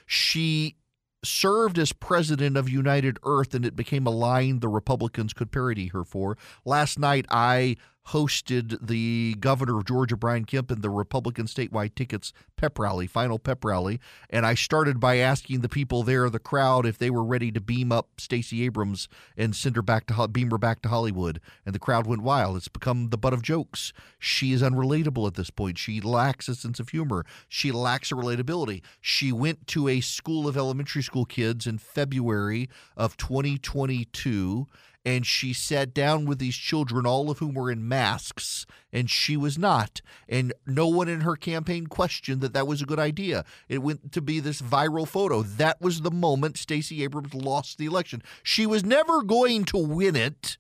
She 0.07 0.77
served 1.25 1.79
as 1.79 1.93
president 1.93 2.57
of 2.57 2.69
United 2.69 3.19
Earth, 3.25 3.55
and 3.55 3.65
it 3.65 3.77
became 3.77 4.07
a 4.07 4.11
line 4.11 4.59
the 4.59 4.69
Republicans 4.69 5.33
could 5.33 5.53
parody 5.53 5.89
her 5.89 6.05
for. 6.05 6.37
Last 6.65 6.99
night, 6.99 7.27
I 7.31 7.77
hosted 8.09 8.87
the 8.87 9.37
governor 9.39 9.79
of 9.79 9.85
Georgia, 9.85 10.17
Brian 10.17 10.45
Kemp, 10.45 10.71
in 10.71 10.81
the 10.81 10.91
Republican 10.91 11.47
statewide 11.47 11.95
tickets 11.95 12.33
pep 12.57 12.79
rally, 12.79 13.07
final 13.07 13.39
pep 13.39 13.65
rally. 13.65 14.01
And 14.31 14.45
I 14.45 14.55
started 14.55 15.01
by 15.01 15.19
asking 15.19 15.61
the 15.61 15.69
people 15.69 16.03
there, 16.03 16.29
the 16.29 16.39
crowd, 16.39 16.87
if 16.87 16.99
they 16.99 17.11
were 17.11 17.25
ready 17.25 17.53
to 17.53 17.61
beam 17.61 17.93
up 17.93 18.21
Stacey 18.21 18.65
Abrams 18.65 19.09
and 19.37 19.55
send 19.55 19.77
her 19.77 19.83
back 19.83 20.07
to 20.07 20.29
beam 20.29 20.51
her 20.51 20.59
back 20.59 20.83
to 20.83 20.89
Hollywood. 20.89 21.41
And 21.65 21.75
the 21.75 21.79
crowd 21.79 22.07
went 22.07 22.23
wild. 22.23 22.57
It's 22.57 22.69
become 22.69 23.11
the 23.11 23.19
butt 23.19 23.33
of 23.33 23.43
jokes. 23.43 23.93
She 24.19 24.53
is 24.53 24.63
unrelatable 24.63 25.27
at 25.27 25.35
this 25.35 25.51
point. 25.51 25.79
She 25.79 26.01
lacks 26.01 26.49
a 26.49 26.55
sense 26.55 26.81
of 26.81 26.91
humor. 26.91 27.25
She 27.49 27.73
lacks 27.73 28.11
a 28.11 28.15
relatability. 28.15 28.83
She 29.01 29.33
went 29.33 29.67
to 29.69 29.89
a 29.89 30.01
school 30.01 30.49
of 30.49 30.57
elementary 30.57 31.03
school 31.03 31.25
kids 31.25 31.67
in 31.67 31.79
February 31.79 32.69
of 32.97 33.17
2022 33.17 34.67
and 35.05 35.27
she 35.27 35.53
sat 35.53 35.93
down 35.93 36.27
with 36.27 36.39
these 36.39 36.57
children, 36.57 37.07
all 37.07 37.31
of 37.31 37.39
whom 37.39 37.55
were 37.55 37.71
in 37.71 37.89
masks, 37.89 38.67
and 38.93 39.11
she 39.11 39.37
was 39.37 39.59
not. 39.59 40.01
And 40.29 40.53
no 40.67 40.87
one 40.87 41.09
in 41.09 41.23
her 41.23 41.37
campaign 41.37 41.87
questioned 41.87 42.41
that 42.41 42.53
that 42.55 42.67
was 42.67 42.83
a 42.83 42.87
good 42.87 42.99
idea. 42.99 43.45
It 43.69 43.79
went 43.79 44.13
to 44.13 44.21
be 44.21 44.39
this 44.39 44.63
viral 44.63 45.09
photo. 45.09 45.43
That 45.43 45.81
was 45.81 46.03
the 46.03 46.11
moment 46.11 46.57
Stacey 46.57 47.03
Abrams 47.03 47.35
lost 47.35 47.79
the 47.79 47.87
election. 47.87 48.23
She 48.43 48.67
was 48.67 48.85
never 48.85 49.23
going 49.23 49.65
to 49.67 49.79
win 49.79 50.15
it 50.15 50.57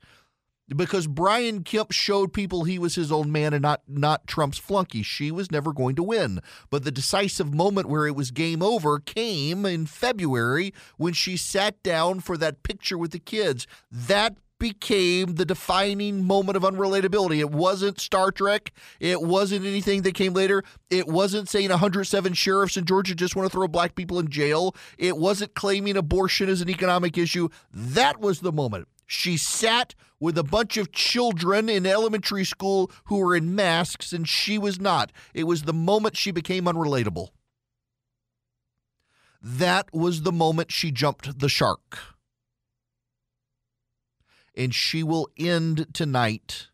because 0.76 1.06
Brian 1.06 1.64
Kemp 1.64 1.92
showed 1.92 2.32
people 2.32 2.64
he 2.64 2.78
was 2.78 2.94
his 2.94 3.12
own 3.12 3.32
man 3.32 3.52
and 3.52 3.62
not 3.62 3.82
not 3.88 4.26
Trump's 4.26 4.58
flunky. 4.58 5.02
She 5.02 5.30
was 5.30 5.50
never 5.50 5.72
going 5.72 5.96
to 5.96 6.02
win. 6.02 6.40
But 6.70 6.84
the 6.84 6.90
decisive 6.90 7.54
moment 7.54 7.88
where 7.88 8.06
it 8.06 8.16
was 8.16 8.30
game 8.30 8.62
over 8.62 8.98
came 8.98 9.66
in 9.66 9.86
February 9.86 10.72
when 10.96 11.12
she 11.12 11.36
sat 11.36 11.82
down 11.82 12.20
for 12.20 12.36
that 12.36 12.62
picture 12.62 12.98
with 12.98 13.12
the 13.12 13.18
kids. 13.18 13.66
That 13.90 14.36
became 14.62 15.34
the 15.34 15.44
defining 15.44 16.24
moment 16.24 16.56
of 16.56 16.62
unrelatability. 16.62 17.40
It 17.40 17.50
wasn't 17.50 17.98
Star 17.98 18.30
Trek. 18.30 18.72
It 19.00 19.20
wasn't 19.20 19.66
anything 19.66 20.02
that 20.02 20.14
came 20.14 20.34
later. 20.34 20.62
It 20.88 21.08
wasn't 21.08 21.48
saying 21.48 21.70
107 21.70 22.32
sheriffs 22.34 22.76
in 22.76 22.84
Georgia 22.84 23.16
just 23.16 23.34
want 23.34 23.50
to 23.50 23.52
throw 23.52 23.66
black 23.66 23.96
people 23.96 24.20
in 24.20 24.28
jail. 24.28 24.76
It 24.98 25.16
wasn't 25.16 25.56
claiming 25.56 25.96
abortion 25.96 26.48
as 26.48 26.60
an 26.60 26.70
economic 26.70 27.18
issue. 27.18 27.48
That 27.72 28.20
was 28.20 28.38
the 28.38 28.52
moment. 28.52 28.86
She 29.12 29.36
sat 29.36 29.94
with 30.18 30.38
a 30.38 30.42
bunch 30.42 30.78
of 30.78 30.90
children 30.90 31.68
in 31.68 31.84
elementary 31.84 32.44
school 32.44 32.90
who 33.04 33.18
were 33.18 33.36
in 33.36 33.54
masks, 33.54 34.10
and 34.10 34.26
she 34.26 34.56
was 34.56 34.80
not. 34.80 35.12
It 35.34 35.44
was 35.44 35.64
the 35.64 35.74
moment 35.74 36.16
she 36.16 36.30
became 36.30 36.64
unrelatable. 36.64 37.28
That 39.42 39.92
was 39.92 40.22
the 40.22 40.32
moment 40.32 40.72
she 40.72 40.90
jumped 40.90 41.40
the 41.40 41.50
shark. 41.50 41.98
And 44.56 44.74
she 44.74 45.02
will 45.02 45.28
end 45.36 45.88
tonight 45.92 46.68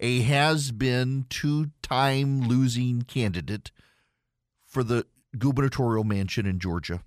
a 0.00 0.22
has 0.22 0.72
been 0.72 1.26
two 1.30 1.70
time 1.82 2.48
losing 2.48 3.02
candidate 3.02 3.70
for 4.64 4.82
the 4.82 5.06
gubernatorial 5.38 6.02
mansion 6.02 6.46
in 6.46 6.58
Georgia. 6.58 7.04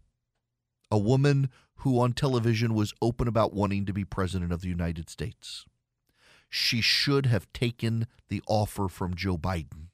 A 0.89 0.97
woman 0.97 1.49
who 1.79 1.99
on 1.99 2.13
television 2.13 2.73
was 2.73 2.93
open 3.01 3.27
about 3.27 3.53
wanting 3.53 3.85
to 3.85 3.93
be 3.93 4.03
president 4.03 4.51
of 4.51 4.61
the 4.61 4.67
United 4.67 5.09
States. 5.09 5.65
She 6.49 6.81
should 6.81 7.25
have 7.27 7.51
taken 7.53 8.07
the 8.27 8.41
offer 8.47 8.87
from 8.87 9.15
Joe 9.15 9.37
Biden. 9.37 9.87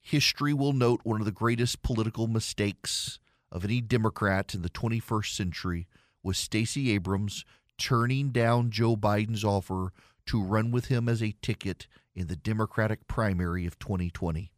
History 0.00 0.52
will 0.52 0.72
note 0.72 1.00
one 1.02 1.20
of 1.20 1.24
the 1.24 1.32
greatest 1.32 1.82
political 1.82 2.26
mistakes 2.26 3.18
of 3.50 3.64
any 3.64 3.80
Democrat 3.80 4.54
in 4.54 4.62
the 4.62 4.70
21st 4.70 5.34
century 5.34 5.88
was 6.22 6.38
Stacey 6.38 6.90
Abrams 6.92 7.44
turning 7.78 8.30
down 8.30 8.70
Joe 8.70 8.96
Biden's 8.96 9.44
offer 9.44 9.92
to 10.26 10.42
run 10.42 10.70
with 10.70 10.86
him 10.86 11.08
as 11.08 11.22
a 11.22 11.34
ticket 11.42 11.86
in 12.14 12.28
the 12.28 12.36
Democratic 12.36 13.06
primary 13.06 13.66
of 13.66 13.78
2020. 13.78 14.52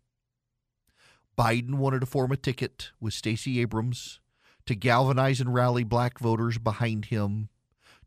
Biden 1.39 1.77
wanted 1.77 2.01
to 2.01 2.07
form 2.07 2.31
a 2.31 2.37
ticket 2.37 2.91
with 3.01 3.15
Stacey 3.15 3.61
Abrams 3.61 4.21
to 4.67 4.75
galvanize 4.75 5.41
and 5.41 5.55
rally 5.55 5.85
black 5.85 6.19
voters 6.19 6.59
behind 6.59 7.07
him 7.07 7.49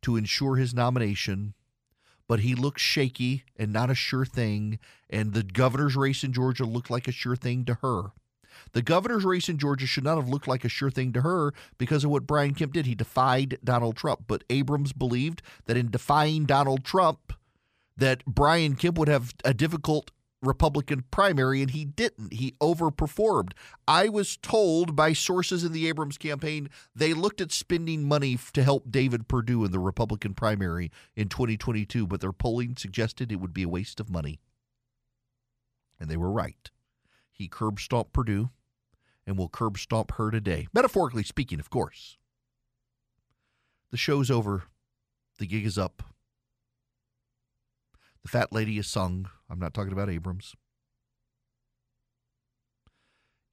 to 0.01 0.15
ensure 0.15 0.55
his 0.55 0.73
nomination. 0.73 1.53
But 2.27 2.39
he 2.39 2.55
looked 2.55 2.79
shaky 2.79 3.43
and 3.55 3.71
not 3.71 3.89
a 3.89 3.95
sure 3.95 4.25
thing, 4.25 4.79
and 5.09 5.33
the 5.33 5.43
governor's 5.43 5.95
race 5.95 6.23
in 6.23 6.33
Georgia 6.33 6.65
looked 6.65 6.89
like 6.89 7.07
a 7.07 7.11
sure 7.11 7.35
thing 7.35 7.65
to 7.65 7.75
her. 7.75 8.11
The 8.71 8.81
governor's 8.81 9.25
race 9.25 9.49
in 9.49 9.57
Georgia 9.57 9.85
should 9.85 10.03
not 10.03 10.15
have 10.15 10.29
looked 10.29 10.47
like 10.47 10.65
a 10.65 10.69
sure 10.69 10.89
thing 10.89 11.13
to 11.13 11.21
her 11.21 11.53
because 11.77 12.03
of 12.03 12.09
what 12.09 12.27
Brian 12.27 12.53
Kemp 12.53 12.73
did. 12.73 12.85
He 12.85 12.95
defied 12.95 13.59
Donald 13.63 13.95
Trump, 13.95 14.23
but 14.27 14.43
Abrams 14.49 14.93
believed 14.93 15.41
that 15.65 15.77
in 15.77 15.91
defying 15.91 16.45
Donald 16.45 16.83
Trump, 16.83 17.33
that 17.97 18.25
Brian 18.25 18.75
Kemp 18.75 18.97
would 18.97 19.07
have 19.07 19.33
a 19.43 19.53
difficult 19.53 20.11
Republican 20.45 21.03
primary, 21.11 21.61
and 21.61 21.71
he 21.71 21.85
didn't. 21.85 22.33
He 22.33 22.53
overperformed. 22.61 23.51
I 23.87 24.09
was 24.09 24.37
told 24.37 24.95
by 24.95 25.13
sources 25.13 25.63
in 25.63 25.71
the 25.71 25.87
Abrams 25.87 26.17
campaign 26.17 26.69
they 26.95 27.13
looked 27.13 27.41
at 27.41 27.51
spending 27.51 28.03
money 28.03 28.37
to 28.53 28.63
help 28.63 28.91
David 28.91 29.27
Perdue 29.27 29.65
in 29.65 29.71
the 29.71 29.79
Republican 29.79 30.33
primary 30.33 30.91
in 31.15 31.29
2022, 31.29 32.07
but 32.07 32.21
their 32.21 32.31
polling 32.31 32.75
suggested 32.77 33.31
it 33.31 33.39
would 33.39 33.53
be 33.53 33.63
a 33.63 33.69
waste 33.69 33.99
of 33.99 34.09
money. 34.09 34.39
And 35.99 36.09
they 36.09 36.17
were 36.17 36.31
right. 36.31 36.69
He 37.31 37.47
curb 37.47 37.79
stomped 37.79 38.13
Perdue 38.13 38.49
and 39.27 39.37
will 39.37 39.49
curb 39.49 39.77
stomp 39.77 40.13
her 40.13 40.31
today. 40.31 40.67
Metaphorically 40.73 41.23
speaking, 41.23 41.59
of 41.59 41.69
course. 41.69 42.17
The 43.91 43.97
show's 43.97 44.29
over. 44.29 44.63
The 45.39 45.47
gig 45.47 45.65
is 45.65 45.77
up. 45.77 46.03
The 48.25 48.29
fat 48.29 48.51
lady 48.51 48.79
is 48.79 48.87
sung. 48.87 49.29
I'm 49.51 49.59
not 49.59 49.75
talking 49.75 49.93
about 49.93 50.09
Abrams. 50.09 50.55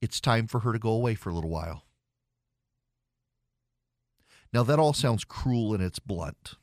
It's 0.01 0.19
time 0.19 0.47
for 0.47 0.61
her 0.61 0.73
to 0.73 0.79
go 0.79 0.93
away 0.93 1.15
for 1.15 1.29
a 1.29 1.35
little 1.35 1.51
while. 1.51 1.85
Now, 4.51 4.63
that 4.63 4.79
all 4.79 4.95
sounds 4.95 5.25
cruel 5.25 5.75
and 5.75 5.83
it's 5.83 5.99
blunt. 5.99 6.55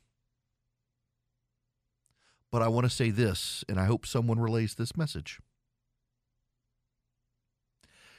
But 2.50 2.62
I 2.62 2.68
want 2.68 2.84
to 2.84 2.90
say 2.90 3.10
this, 3.10 3.64
and 3.68 3.78
I 3.78 3.84
hope 3.84 4.04
someone 4.04 4.40
relays 4.40 4.74
this 4.74 4.96
message. 4.96 5.38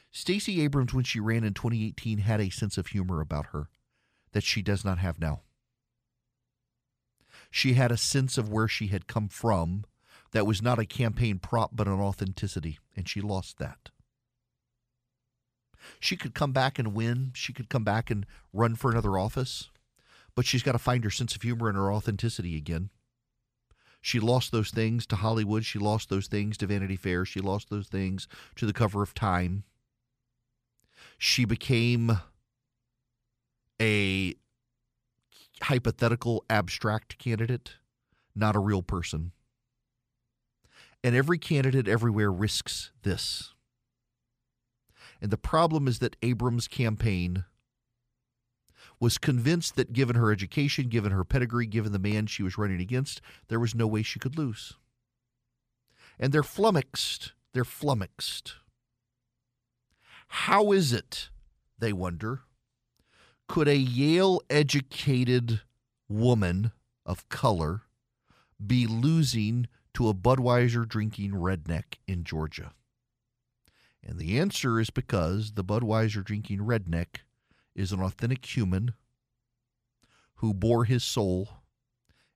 Stacey 0.10 0.62
Abrams, 0.62 0.94
when 0.94 1.04
she 1.04 1.20
ran 1.20 1.44
in 1.44 1.54
2018, 1.54 2.20
had 2.20 2.40
a 2.40 2.50
sense 2.50 2.78
of 2.78 2.88
humor 2.88 3.20
about 3.20 3.48
her 3.48 3.68
that 4.32 4.46
she 4.46 4.62
does 4.62 4.86
not 4.86 5.00
have 5.00 5.20
now. 5.20 5.42
She 7.52 7.74
had 7.74 7.92
a 7.92 7.98
sense 7.98 8.38
of 8.38 8.50
where 8.50 8.70
she 8.70 8.88
had 8.88 9.08
come 9.08 9.28
from 9.28 9.84
that 10.32 10.48
was 10.48 10.62
not 10.62 10.80
a 10.80 10.86
campaign 10.86 11.38
prop 11.38 11.72
but 11.74 11.88
an 11.88 12.00
authenticity, 12.00 12.80
and 12.96 13.08
she 13.08 13.20
lost 13.20 13.60
that. 13.60 13.90
She 16.00 16.16
could 16.16 16.34
come 16.34 16.54
back 16.54 16.80
and 16.80 16.94
win. 16.94 17.32
She 17.36 17.54
could 17.54 17.70
come 17.70 17.84
back 17.84 18.10
and 18.10 18.26
run 18.54 18.76
for 18.76 18.92
another 18.92 19.18
office, 19.18 19.70
but 20.36 20.46
she's 20.46 20.64
got 20.64 20.72
to 20.72 20.80
find 20.80 21.04
her 21.04 21.10
sense 21.10 21.36
of 21.36 21.42
humor 21.42 21.68
and 21.68 21.78
her 21.78 21.92
authenticity 21.92 22.56
again. 22.56 22.90
She 24.02 24.20
lost 24.20 24.52
those 24.52 24.72
things 24.72 25.06
to 25.08 25.18
Hollywood. 25.18 25.66
She 25.66 25.78
lost 25.78 26.10
those 26.10 26.28
things 26.28 26.58
to 26.58 26.68
Vanity 26.68 26.96
Fair. 26.96 27.26
She 27.26 27.40
lost 27.40 27.70
those 27.70 27.88
things 27.88 28.28
to 28.56 28.66
the 28.66 28.74
cover 28.74 29.04
of 29.04 29.14
Time. 29.14 29.64
She 31.18 31.46
became 31.46 32.20
a 33.80 34.36
hypothetical, 35.64 36.44
abstract 36.50 37.18
candidate, 37.18 37.76
not 38.36 38.56
a 38.56 38.60
real 38.60 38.82
person. 38.82 39.32
And 41.04 41.16
every 41.16 41.38
candidate 41.38 41.88
everywhere 41.88 42.32
risks 42.32 42.92
this. 43.04 43.54
And 45.22 45.32
the 45.32 45.38
problem 45.38 45.88
is 45.88 46.00
that 46.00 46.16
Abrams' 46.22 46.68
campaign 46.68 47.46
was 49.00 49.18
convinced 49.18 49.76
that 49.76 49.94
given 49.94 50.16
her 50.16 50.32
education, 50.32 50.88
given 50.88 51.12
her 51.12 51.24
pedigree, 51.24 51.66
given 51.66 51.92
the 51.92 52.00
man 52.00 52.28
she 52.28 52.44
was 52.44 52.58
running 52.58 52.80
against, 52.80 53.20
there 53.48 53.60
was 53.60 53.74
no 53.74 53.88
way 53.88 54.04
she 54.04 54.20
could 54.20 54.38
lose. 54.38 54.74
And 56.20 56.32
they're 56.32 56.44
flummoxed. 56.44 57.34
They're 57.54 57.66
flummoxed. 57.66 58.56
How 60.28 60.72
is 60.72 60.94
it, 60.94 61.30
they 61.78 61.92
wonder, 61.92 62.42
could 63.52 63.68
a 63.68 63.76
Yale 63.76 64.42
educated 64.50 65.60
woman 66.08 66.72
of 67.06 67.28
color 67.28 67.82
be 68.66 68.88
losing 68.88 69.68
to 69.94 70.08
a 70.08 70.14
Budweiser 70.14 70.88
drinking 70.88 71.32
redneck 71.32 71.96
in 72.08 72.24
Georgia? 72.24 72.72
And 74.02 74.18
the 74.18 74.40
answer 74.40 74.80
is 74.80 74.90
because 74.90 75.52
the 75.56 75.66
Budweiser 75.66 76.24
drinking 76.24 76.60
redneck 76.60 77.24
is 77.76 77.92
an 77.92 78.00
authentic 78.00 78.56
human 78.56 78.94
who 80.36 80.54
bore 80.54 80.86
his 80.86 81.04
soul 81.04 81.50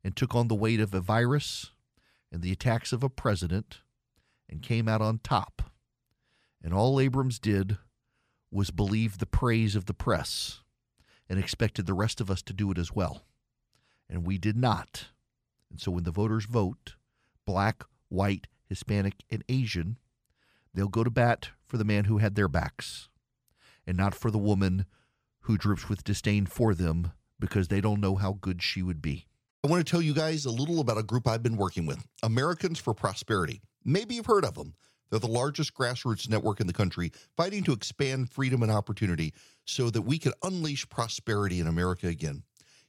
and 0.04 0.18
took 0.18 0.36
on 0.36 0.50
the 0.50 0.54
weight 0.54 0.82
of 0.82 0.94
a 0.94 1.00
virus 1.00 1.72
and 2.30 2.42
the 2.42 2.52
attacks 2.52 2.92
of 2.92 3.04
a 3.04 3.10
president 3.10 3.80
and 4.50 4.62
came 4.62 4.90
out 4.90 5.02
on 5.02 5.20
top. 5.24 5.72
And 6.62 6.74
all 6.74 7.00
Abrams 7.00 7.40
did 7.40 7.78
was 8.52 8.70
believe 8.70 9.20
the 9.20 9.26
praise 9.26 9.78
of 9.78 9.86
the 9.86 9.94
press 9.94 10.60
and 11.30 11.40
expected 11.40 11.86
the 11.86 11.94
rest 11.94 12.22
of 12.22 12.30
us 12.30 12.42
to 12.44 12.54
do 12.54 12.72
it 12.72 12.78
as 12.78 12.92
well. 12.94 13.24
And 14.10 14.26
we 14.26 14.38
did 14.38 14.56
not. 14.56 15.08
And 15.70 15.80
so 15.80 15.92
when 15.92 16.04
the 16.04 16.12
voters 16.12 16.46
vote, 16.46 16.96
black, 17.46 17.84
white, 18.10 18.48
Hispanic, 18.68 19.24
and 19.30 19.44
Asian, 19.50 19.98
they'll 20.74 20.88
go 20.88 21.04
to 21.04 21.10
bat 21.10 21.50
for 21.66 21.78
the 21.78 21.84
man 21.84 22.06
who 22.06 22.20
had 22.20 22.36
their 22.36 22.48
backs 22.48 23.10
and 23.88 23.98
not 23.98 24.16
for 24.16 24.32
the 24.32 24.38
woman 24.38 24.86
who 25.42 25.58
droops 25.58 25.90
with 25.90 26.04
disdain 26.04 26.46
for 26.46 26.74
them 26.74 27.12
because 27.40 27.68
they 27.68 27.82
don't 27.82 28.02
know 28.02 28.16
how 28.16 28.38
good 28.42 28.62
she 28.62 28.82
would 28.82 29.02
be. 29.02 29.28
I 29.64 29.68
want 29.68 29.86
to 29.86 29.90
tell 29.90 30.02
you 30.02 30.14
guys 30.14 30.46
a 30.46 30.52
little 30.52 30.80
about 30.80 30.98
a 30.98 31.04
group 31.04 31.28
I've 31.28 31.44
been 31.44 31.58
working 31.58 31.86
with 31.86 32.06
Americans 32.24 32.80
for 32.80 32.94
Prosperity. 32.94 33.62
Maybe 33.84 34.16
you've 34.16 34.26
heard 34.26 34.46
of 34.46 34.56
them. 34.56 34.76
They're 35.10 35.20
the 35.20 35.28
largest 35.28 35.74
grassroots 35.74 36.30
network 36.30 36.60
in 36.60 36.68
the 36.68 36.74
country, 36.74 37.12
fighting 37.36 37.64
to 37.64 37.74
expand 37.74 38.30
freedom 38.30 38.64
and 38.64 38.72
opportunity 38.72 39.34
so 39.66 39.90
that 39.90 40.02
we 40.02 40.18
can 40.20 40.34
unleash 40.44 40.88
prosperity 40.90 41.60
in 41.60 41.68
America 41.68 42.08
again. 42.08 42.44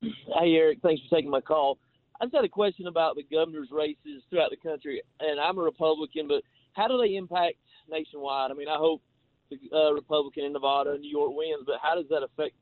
Hey 0.00 0.54
Eric, 0.54 0.78
thanks 0.82 1.02
for 1.02 1.16
taking 1.16 1.30
my 1.30 1.42
call. 1.42 1.76
I 2.22 2.24
just 2.24 2.34
had 2.34 2.46
a 2.46 2.48
question 2.48 2.86
about 2.86 3.16
the 3.16 3.26
governor's 3.30 3.68
races 3.70 4.22
throughout 4.30 4.48
the 4.48 4.56
country, 4.56 5.02
and 5.20 5.38
I'm 5.38 5.58
a 5.58 5.62
Republican, 5.62 6.26
but 6.26 6.42
how 6.72 6.88
do 6.88 6.96
they 6.96 7.16
impact 7.16 7.56
nationwide? 7.90 8.50
I 8.50 8.54
mean, 8.54 8.68
I 8.68 8.78
hope 8.78 9.02
uh, 9.72 9.92
Republican 9.92 10.44
in 10.44 10.52
Nevada 10.52 10.98
New 10.98 11.10
York 11.10 11.32
wins, 11.34 11.64
but 11.66 11.76
how 11.82 11.94
does 11.94 12.06
that 12.10 12.22
affect 12.22 12.54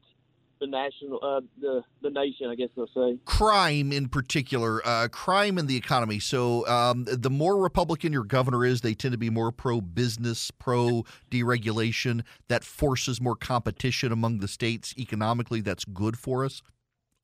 the 0.60 0.66
national, 0.66 1.18
uh, 1.22 1.40
the 1.60 1.82
the 2.02 2.10
nation? 2.10 2.48
I 2.48 2.54
guess 2.54 2.68
they'll 2.74 2.88
say 2.94 3.18
crime 3.24 3.92
in 3.92 4.08
particular, 4.08 4.80
uh, 4.86 5.08
crime 5.08 5.58
in 5.58 5.66
the 5.66 5.76
economy. 5.76 6.18
So 6.18 6.66
um, 6.66 7.04
the 7.04 7.30
more 7.30 7.60
Republican 7.60 8.12
your 8.12 8.24
governor 8.24 8.64
is, 8.64 8.80
they 8.80 8.94
tend 8.94 9.12
to 9.12 9.18
be 9.18 9.30
more 9.30 9.52
pro 9.52 9.80
business, 9.80 10.50
pro 10.50 11.04
deregulation. 11.30 12.22
That 12.48 12.64
forces 12.64 13.20
more 13.20 13.36
competition 13.36 14.12
among 14.12 14.38
the 14.38 14.48
states 14.48 14.94
economically. 14.98 15.60
That's 15.60 15.84
good 15.84 16.18
for 16.18 16.44
us. 16.44 16.62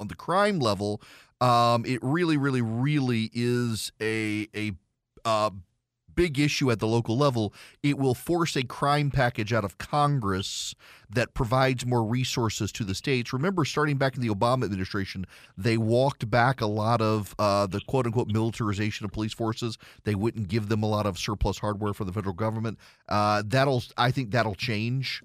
On 0.00 0.08
the 0.08 0.16
crime 0.16 0.58
level, 0.58 1.00
um, 1.40 1.84
it 1.86 2.00
really, 2.02 2.36
really, 2.36 2.62
really 2.62 3.30
is 3.32 3.92
a 4.00 4.48
a 4.54 4.72
uh, 5.24 5.50
big 6.14 6.38
issue 6.38 6.70
at 6.70 6.78
the 6.78 6.86
local 6.86 7.16
level, 7.16 7.52
it 7.82 7.98
will 7.98 8.14
force 8.14 8.56
a 8.56 8.62
crime 8.62 9.10
package 9.10 9.52
out 9.52 9.64
of 9.64 9.78
Congress 9.78 10.74
that 11.10 11.34
provides 11.34 11.84
more 11.84 12.04
resources 12.04 12.72
to 12.72 12.84
the 12.84 12.94
states. 12.94 13.32
Remember, 13.32 13.64
starting 13.64 13.98
back 13.98 14.16
in 14.16 14.22
the 14.22 14.28
Obama 14.28 14.64
administration, 14.64 15.26
they 15.56 15.76
walked 15.76 16.30
back 16.30 16.60
a 16.60 16.66
lot 16.66 17.00
of 17.00 17.34
uh, 17.38 17.66
the 17.66 17.80
quote 17.80 18.06
unquote 18.06 18.28
militarization 18.28 19.04
of 19.04 19.12
police 19.12 19.34
forces. 19.34 19.78
They 20.04 20.14
wouldn't 20.14 20.48
give 20.48 20.68
them 20.68 20.82
a 20.82 20.88
lot 20.88 21.06
of 21.06 21.18
surplus 21.18 21.58
hardware 21.58 21.92
for 21.92 22.04
the 22.04 22.12
federal 22.12 22.34
government. 22.34 22.78
Uh, 23.08 23.42
that'll, 23.44 23.82
I 23.96 24.10
think, 24.10 24.30
that'll 24.30 24.54
change. 24.54 25.22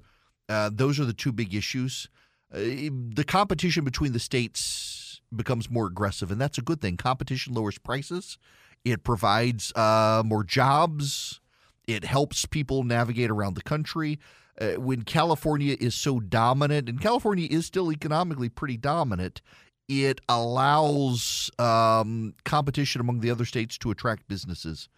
Uh, 0.49 0.69
those 0.73 0.99
are 0.99 1.05
the 1.05 1.13
two 1.13 1.31
big 1.31 1.53
issues. 1.53 2.09
Uh, 2.53 2.59
the 2.59 3.25
competition 3.27 3.83
between 3.83 4.13
the 4.13 4.19
states 4.19 4.96
becomes 5.35 5.69
more 5.69 5.87
aggressive, 5.87 6.31
and 6.31 6.39
that's 6.39 6.57
a 6.57 6.61
good 6.61 6.81
thing. 6.81 6.97
Competition 6.97 7.53
lowers 7.53 7.77
prices 7.77 8.37
it 8.83 9.03
provides 9.03 9.73
uh, 9.75 10.23
more 10.25 10.43
jobs. 10.43 11.39
It 11.87 12.03
helps 12.03 12.45
people 12.45 12.83
navigate 12.83 13.29
around 13.29 13.55
the 13.55 13.61
country. 13.61 14.19
Uh, 14.59 14.71
when 14.73 15.03
California 15.03 15.75
is 15.79 15.93
so 15.93 16.19
dominant, 16.19 16.89
and 16.89 16.99
California 16.99 17.47
is 17.49 17.65
still 17.65 17.91
economically 17.91 18.49
pretty 18.49 18.77
dominant, 18.77 19.41
it 19.87 20.19
allows 20.27 21.51
um, 21.59 22.33
competition 22.43 22.99
among 22.99 23.19
the 23.19 23.29
other 23.29 23.45
states 23.45 23.77
to 23.77 23.91
attract 23.91 24.27
businesses. 24.27 24.89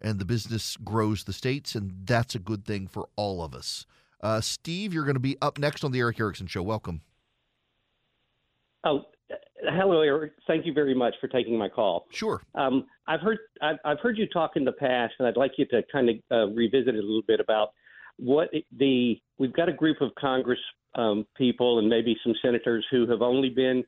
And 0.00 0.18
the 0.18 0.24
business 0.24 0.76
grows 0.78 1.24
the 1.24 1.32
states, 1.32 1.74
and 1.74 1.92
that's 2.04 2.34
a 2.34 2.40
good 2.40 2.64
thing 2.64 2.88
for 2.88 3.08
all 3.14 3.44
of 3.44 3.54
us. 3.54 3.86
Uh, 4.20 4.40
Steve, 4.40 4.92
you're 4.92 5.04
going 5.04 5.14
to 5.14 5.20
be 5.20 5.36
up 5.42 5.58
next 5.58 5.84
on 5.84 5.92
the 5.92 6.00
Erick 6.00 6.18
Erickson 6.18 6.46
Show. 6.46 6.62
Welcome. 6.62 7.02
Oh, 8.84 9.04
hello, 9.62 10.00
Erick. 10.00 10.32
Thank 10.46 10.66
you 10.66 10.72
very 10.72 10.94
much 10.94 11.14
for 11.20 11.28
taking 11.28 11.56
my 11.56 11.68
call. 11.68 12.06
Sure. 12.10 12.42
Um, 12.54 12.86
I've 13.06 13.20
heard 13.20 13.38
I've, 13.60 13.76
I've, 13.84 14.00
heard 14.00 14.18
you 14.18 14.26
talk 14.28 14.52
in 14.56 14.64
the 14.64 14.72
past, 14.72 15.14
and 15.18 15.28
I'd 15.28 15.36
like 15.36 15.52
you 15.56 15.66
to 15.66 15.82
kind 15.90 16.10
of 16.10 16.16
uh, 16.30 16.46
revisit 16.52 16.94
it 16.94 16.98
a 16.98 17.06
little 17.06 17.22
bit 17.26 17.40
about 17.40 17.72
what 18.16 18.50
the 18.78 19.20
we've 19.38 19.52
got 19.52 19.68
a 19.68 19.72
group 19.72 20.00
of 20.00 20.14
Congress 20.18 20.58
um, 20.94 21.26
people 21.36 21.78
and 21.78 21.88
maybe 21.88 22.16
some 22.22 22.34
senators 22.42 22.84
who 22.90 23.08
have 23.08 23.22
only 23.22 23.50
been 23.50 23.82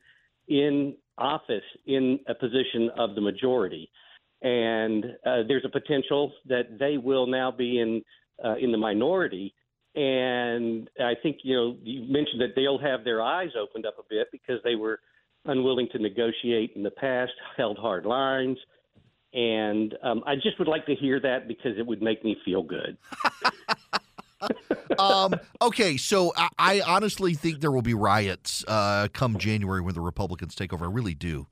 in 0.48 0.94
office 1.18 1.62
in 1.86 2.18
a 2.28 2.34
position 2.34 2.90
of 2.96 3.14
the 3.14 3.20
majority, 3.20 3.90
and 4.42 5.04
uh, 5.26 5.42
there's 5.46 5.64
a 5.64 5.70
potential 5.70 6.32
that 6.46 6.78
they 6.78 6.96
will 6.98 7.26
now 7.26 7.50
be 7.50 7.80
in 7.80 8.02
uh, 8.44 8.56
in 8.56 8.72
the 8.72 8.78
minority. 8.78 9.54
And 9.94 10.90
I 10.98 11.12
think 11.22 11.38
you 11.44 11.54
know 11.54 11.76
you 11.82 12.00
mentioned 12.12 12.40
that 12.40 12.54
they'll 12.56 12.78
have 12.78 13.04
their 13.04 13.22
eyes 13.22 13.50
opened 13.60 13.86
up 13.86 13.94
a 13.98 14.02
bit 14.10 14.28
because 14.32 14.60
they 14.64 14.74
were 14.74 14.98
unwilling 15.44 15.88
to 15.92 15.98
negotiate 15.98 16.72
in 16.74 16.82
the 16.82 16.90
past, 16.90 17.32
held 17.56 17.78
hard 17.78 18.06
lines. 18.06 18.58
And 19.32 19.96
um, 20.02 20.22
I 20.26 20.36
just 20.36 20.58
would 20.58 20.68
like 20.68 20.86
to 20.86 20.94
hear 20.94 21.18
that 21.20 21.48
because 21.48 21.76
it 21.76 21.86
would 21.86 22.00
make 22.00 22.24
me 22.24 22.36
feel 22.44 22.62
good. 22.62 22.96
um, 24.98 25.34
okay, 25.60 25.96
so 25.96 26.32
I, 26.36 26.48
I, 26.58 26.80
honestly 26.82 27.34
think 27.34 27.60
there 27.60 27.72
will 27.72 27.82
be 27.82 27.94
riots 27.94 28.64
uh, 28.68 29.08
come 29.12 29.38
January 29.38 29.80
when 29.80 29.94
the 29.94 30.00
Republicans 30.00 30.54
take 30.54 30.72
over. 30.72 30.84
I 30.84 30.88
really 30.88 31.14
do. 31.14 31.48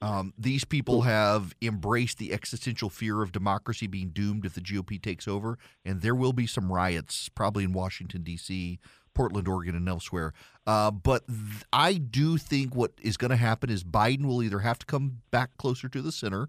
Um, 0.00 0.32
these 0.38 0.64
people 0.64 1.02
have 1.02 1.54
embraced 1.60 2.18
the 2.18 2.32
existential 2.32 2.88
fear 2.88 3.22
of 3.22 3.32
democracy 3.32 3.86
being 3.86 4.10
doomed 4.10 4.44
if 4.44 4.54
the 4.54 4.60
GOP 4.60 5.02
takes 5.02 5.26
over, 5.26 5.58
and 5.84 6.02
there 6.02 6.14
will 6.14 6.32
be 6.32 6.46
some 6.46 6.70
riots, 6.70 7.28
probably 7.28 7.64
in 7.64 7.72
Washington, 7.72 8.22
D.C., 8.22 8.78
Portland, 9.12 9.48
Oregon, 9.48 9.74
and 9.74 9.88
elsewhere. 9.88 10.32
Uh, 10.64 10.92
but 10.92 11.26
th- 11.26 11.64
I 11.72 11.94
do 11.94 12.38
think 12.38 12.76
what 12.76 12.92
is 13.00 13.16
going 13.16 13.30
to 13.30 13.36
happen 13.36 13.70
is 13.70 13.82
Biden 13.82 14.26
will 14.26 14.42
either 14.44 14.60
have 14.60 14.78
to 14.78 14.86
come 14.86 15.22
back 15.32 15.56
closer 15.56 15.88
to 15.88 16.00
the 16.00 16.12
center 16.12 16.48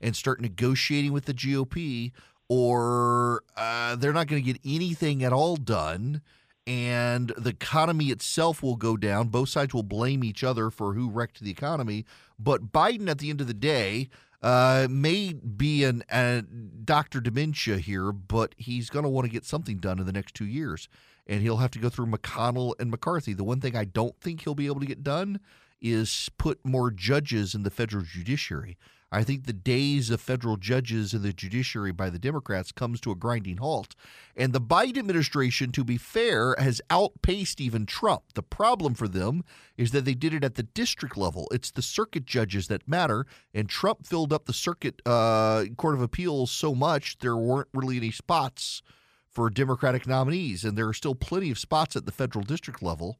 and 0.00 0.14
start 0.14 0.40
negotiating 0.40 1.12
with 1.12 1.24
the 1.24 1.32
GOP, 1.32 2.12
or 2.48 3.42
uh, 3.56 3.96
they're 3.96 4.12
not 4.12 4.26
going 4.26 4.42
to 4.42 4.52
get 4.52 4.60
anything 4.64 5.24
at 5.24 5.32
all 5.32 5.56
done. 5.56 6.20
And 6.66 7.32
the 7.36 7.50
economy 7.50 8.06
itself 8.06 8.62
will 8.62 8.76
go 8.76 8.96
down. 8.96 9.28
Both 9.28 9.48
sides 9.48 9.74
will 9.74 9.82
blame 9.82 10.22
each 10.22 10.44
other 10.44 10.70
for 10.70 10.94
who 10.94 11.08
wrecked 11.08 11.40
the 11.40 11.50
economy. 11.50 12.04
But 12.38 12.70
Biden, 12.70 13.08
at 13.08 13.18
the 13.18 13.30
end 13.30 13.40
of 13.40 13.46
the 13.46 13.54
day, 13.54 14.08
uh, 14.42 14.86
may 14.88 15.32
be 15.32 15.84
an 15.84 16.04
a 16.10 16.42
Dr. 16.42 17.20
Dementia 17.20 17.78
here, 17.78 18.12
but 18.12 18.54
he's 18.56 18.88
going 18.88 19.02
to 19.04 19.08
want 19.08 19.26
to 19.26 19.32
get 19.32 19.44
something 19.44 19.78
done 19.78 19.98
in 19.98 20.06
the 20.06 20.12
next 20.12 20.34
two 20.34 20.46
years 20.46 20.88
and 21.30 21.42
he'll 21.42 21.58
have 21.58 21.70
to 21.70 21.78
go 21.78 21.88
through 21.88 22.06
McConnell 22.06 22.74
and 22.80 22.90
McCarthy. 22.90 23.32
The 23.32 23.44
one 23.44 23.60
thing 23.60 23.76
I 23.76 23.84
don't 23.84 24.18
think 24.20 24.42
he'll 24.42 24.56
be 24.56 24.66
able 24.66 24.80
to 24.80 24.86
get 24.86 25.04
done 25.04 25.40
is 25.80 26.28
put 26.36 26.66
more 26.66 26.90
judges 26.90 27.54
in 27.54 27.62
the 27.62 27.70
federal 27.70 28.02
judiciary. 28.02 28.76
I 29.12 29.24
think 29.24 29.44
the 29.44 29.52
days 29.52 30.10
of 30.10 30.20
federal 30.20 30.56
judges 30.56 31.12
and 31.12 31.24
the 31.24 31.32
judiciary 31.32 31.90
by 31.90 32.10
the 32.10 32.18
Democrats 32.18 32.70
comes 32.70 33.00
to 33.00 33.10
a 33.10 33.16
grinding 33.16 33.56
halt. 33.56 33.96
And 34.36 34.52
the 34.52 34.60
Biden 34.60 34.98
administration, 34.98 35.72
to 35.72 35.82
be 35.82 35.96
fair, 35.96 36.54
has 36.58 36.80
outpaced 36.90 37.60
even 37.60 37.86
Trump. 37.86 38.22
The 38.34 38.42
problem 38.44 38.94
for 38.94 39.08
them 39.08 39.42
is 39.76 39.90
that 39.90 40.04
they 40.04 40.14
did 40.14 40.32
it 40.32 40.44
at 40.44 40.54
the 40.54 40.62
district 40.62 41.16
level. 41.16 41.48
It's 41.50 41.72
the 41.72 41.82
circuit 41.82 42.24
judges 42.24 42.68
that 42.68 42.86
matter. 42.86 43.26
And 43.52 43.68
Trump 43.68 44.06
filled 44.06 44.32
up 44.32 44.46
the 44.46 44.52
circuit 44.52 45.02
uh, 45.04 45.64
court 45.76 45.94
of 45.94 46.02
appeals 46.02 46.52
so 46.52 46.74
much 46.74 47.18
there 47.18 47.36
weren't 47.36 47.68
really 47.74 47.96
any 47.96 48.12
spots 48.12 48.80
for 49.28 49.48
Democratic 49.50 50.06
nominees, 50.06 50.64
and 50.64 50.76
there 50.76 50.88
are 50.88 50.94
still 50.94 51.14
plenty 51.14 51.50
of 51.50 51.58
spots 51.58 51.96
at 51.96 52.04
the 52.04 52.12
federal 52.12 52.44
district 52.44 52.82
level. 52.82 53.18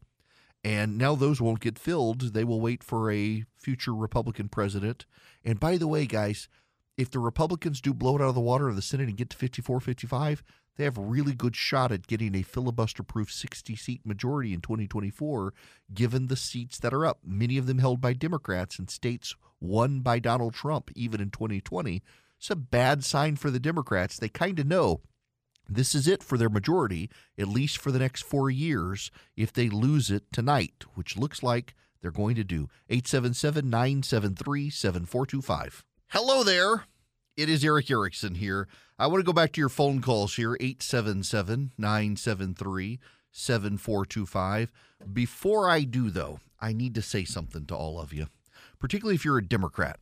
And 0.62 0.98
now 0.98 1.14
those 1.14 1.40
won't 1.40 1.60
get 1.60 1.78
filled. 1.78 2.34
They 2.34 2.44
will 2.44 2.60
wait 2.60 2.84
for 2.84 3.10
a 3.10 3.44
future 3.56 3.94
Republican 3.94 4.48
president. 4.48 5.06
And 5.44 5.58
by 5.58 5.78
the 5.78 5.88
way, 5.88 6.06
guys, 6.06 6.48
if 6.98 7.10
the 7.10 7.18
Republicans 7.18 7.80
do 7.80 7.94
blow 7.94 8.16
it 8.16 8.22
out 8.22 8.28
of 8.28 8.34
the 8.34 8.40
water 8.40 8.68
in 8.68 8.76
the 8.76 8.82
Senate 8.82 9.08
and 9.08 9.16
get 9.16 9.30
to 9.30 9.36
54 9.36 9.80
55, 9.80 10.42
they 10.76 10.84
have 10.84 10.98
a 10.98 11.02
really 11.02 11.34
good 11.34 11.56
shot 11.56 11.92
at 11.92 12.06
getting 12.06 12.34
a 12.34 12.42
filibuster 12.42 13.02
proof 13.02 13.32
60 13.32 13.74
seat 13.76 14.00
majority 14.04 14.52
in 14.52 14.60
2024, 14.60 15.52
given 15.92 16.26
the 16.26 16.36
seats 16.36 16.78
that 16.78 16.94
are 16.94 17.04
up, 17.04 17.20
many 17.24 17.58
of 17.58 17.66
them 17.66 17.78
held 17.78 18.00
by 18.00 18.12
Democrats 18.12 18.78
in 18.78 18.88
states 18.88 19.34
won 19.60 20.00
by 20.00 20.18
Donald 20.18 20.54
Trump, 20.54 20.90
even 20.94 21.20
in 21.20 21.30
2020. 21.30 22.02
It's 22.38 22.50
a 22.50 22.56
bad 22.56 23.04
sign 23.04 23.36
for 23.36 23.50
the 23.50 23.60
Democrats. 23.60 24.18
They 24.18 24.30
kind 24.30 24.58
of 24.58 24.66
know 24.66 25.02
this 25.70 25.94
is 25.94 26.08
it 26.08 26.22
for 26.22 26.36
their 26.36 26.48
majority, 26.48 27.08
at 27.38 27.48
least 27.48 27.78
for 27.78 27.92
the 27.92 27.98
next 27.98 28.22
four 28.22 28.50
years, 28.50 29.10
if 29.36 29.52
they 29.52 29.68
lose 29.68 30.10
it 30.10 30.24
tonight, 30.32 30.84
which 30.94 31.16
looks 31.16 31.42
like 31.42 31.74
they're 32.02 32.10
going 32.10 32.34
to 32.34 32.44
do. 32.44 32.68
877 32.88 33.70
973 33.70 34.70
7425. 34.70 35.84
Hello 36.08 36.42
there. 36.42 36.84
It 37.36 37.48
is 37.48 37.64
Erick 37.64 37.90
Erickson 37.90 38.34
here. 38.34 38.66
I 38.98 39.06
want 39.06 39.20
to 39.20 39.24
go 39.24 39.32
back 39.32 39.52
to 39.52 39.60
your 39.60 39.68
phone 39.68 40.02
calls 40.02 40.36
here 40.36 40.56
877 40.60 41.72
973 41.78 42.98
7425. 43.30 44.72
Before 45.12 45.70
I 45.70 45.82
do, 45.82 46.10
though, 46.10 46.40
I 46.60 46.72
need 46.72 46.94
to 46.96 47.02
say 47.02 47.24
something 47.24 47.64
to 47.66 47.76
all 47.76 48.00
of 48.00 48.12
you, 48.12 48.26
particularly 48.78 49.14
if 49.14 49.24
you're 49.24 49.38
a 49.38 49.46
Democrat. 49.46 50.00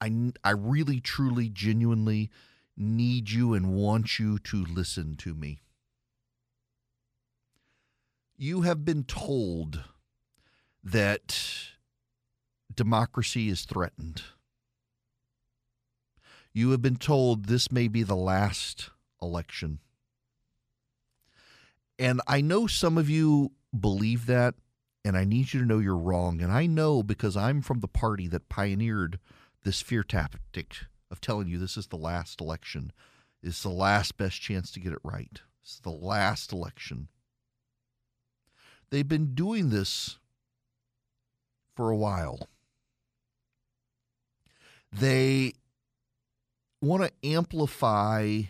I, 0.00 0.32
I 0.42 0.50
really, 0.50 1.00
truly, 1.00 1.48
genuinely 1.48 2.30
need 2.76 3.30
you 3.30 3.54
and 3.54 3.74
want 3.74 4.18
you 4.18 4.38
to 4.38 4.64
listen 4.64 5.16
to 5.16 5.34
me. 5.34 5.60
You 8.36 8.62
have 8.62 8.84
been 8.84 9.04
told 9.04 9.84
that 10.82 11.38
democracy 12.74 13.48
is 13.48 13.64
threatened. 13.64 14.22
You 16.52 16.70
have 16.70 16.82
been 16.82 16.96
told 16.96 17.46
this 17.46 17.70
may 17.70 17.88
be 17.88 18.02
the 18.02 18.16
last 18.16 18.90
election. 19.22 19.80
And 21.98 22.20
I 22.26 22.40
know 22.40 22.66
some 22.66 22.98
of 22.98 23.08
you 23.08 23.52
believe 23.78 24.26
that, 24.26 24.54
and 25.04 25.16
I 25.16 25.24
need 25.24 25.52
you 25.52 25.60
to 25.60 25.66
know 25.66 25.78
you're 25.78 25.96
wrong. 25.96 26.40
And 26.40 26.52
I 26.52 26.66
know 26.66 27.02
because 27.02 27.36
I'm 27.36 27.62
from 27.62 27.80
the 27.80 27.88
party 27.88 28.26
that 28.28 28.48
pioneered 28.48 29.18
this 29.62 29.80
fear 29.80 30.02
tactic 30.02 30.86
of 31.14 31.20
telling 31.20 31.46
you 31.46 31.58
this 31.58 31.76
is 31.76 31.86
the 31.86 31.96
last 31.96 32.40
election. 32.40 32.92
It's 33.40 33.62
the 33.62 33.68
last 33.68 34.16
best 34.16 34.40
chance 34.40 34.72
to 34.72 34.80
get 34.80 34.92
it 34.92 34.98
right. 35.04 35.40
It's 35.62 35.78
the 35.78 35.90
last 35.90 36.52
election. 36.52 37.06
They've 38.90 39.06
been 39.06 39.32
doing 39.32 39.70
this 39.70 40.18
for 41.76 41.90
a 41.90 41.96
while. 41.96 42.48
They 44.92 45.52
want 46.82 47.04
to 47.04 47.28
amplify 47.28 48.42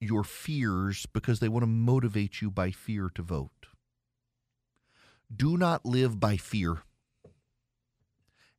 your 0.00 0.24
fears 0.24 1.04
because 1.12 1.40
they 1.40 1.48
want 1.48 1.62
to 1.62 1.68
motivate 1.68 2.40
you 2.40 2.50
by 2.50 2.70
fear 2.70 3.10
to 3.14 3.22
vote. 3.22 3.50
Do 5.34 5.58
not 5.58 5.84
live 5.84 6.18
by 6.18 6.38
fear 6.38 6.84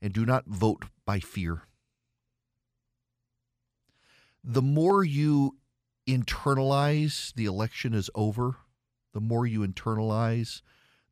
and 0.01 0.13
do 0.13 0.23
not 0.23 0.45
vote 0.45 0.85
by 1.03 1.19
fear. 1.19 1.63
The 4.47 4.61
more 4.61 5.03
you 5.03 5.57
internalize 6.07 7.33
the 7.33 7.45
election 7.45 7.95
is 7.95 8.11
over, 8.13 8.57
the 9.11 9.19
more 9.19 9.47
you 9.47 9.61
internalize 9.61 10.61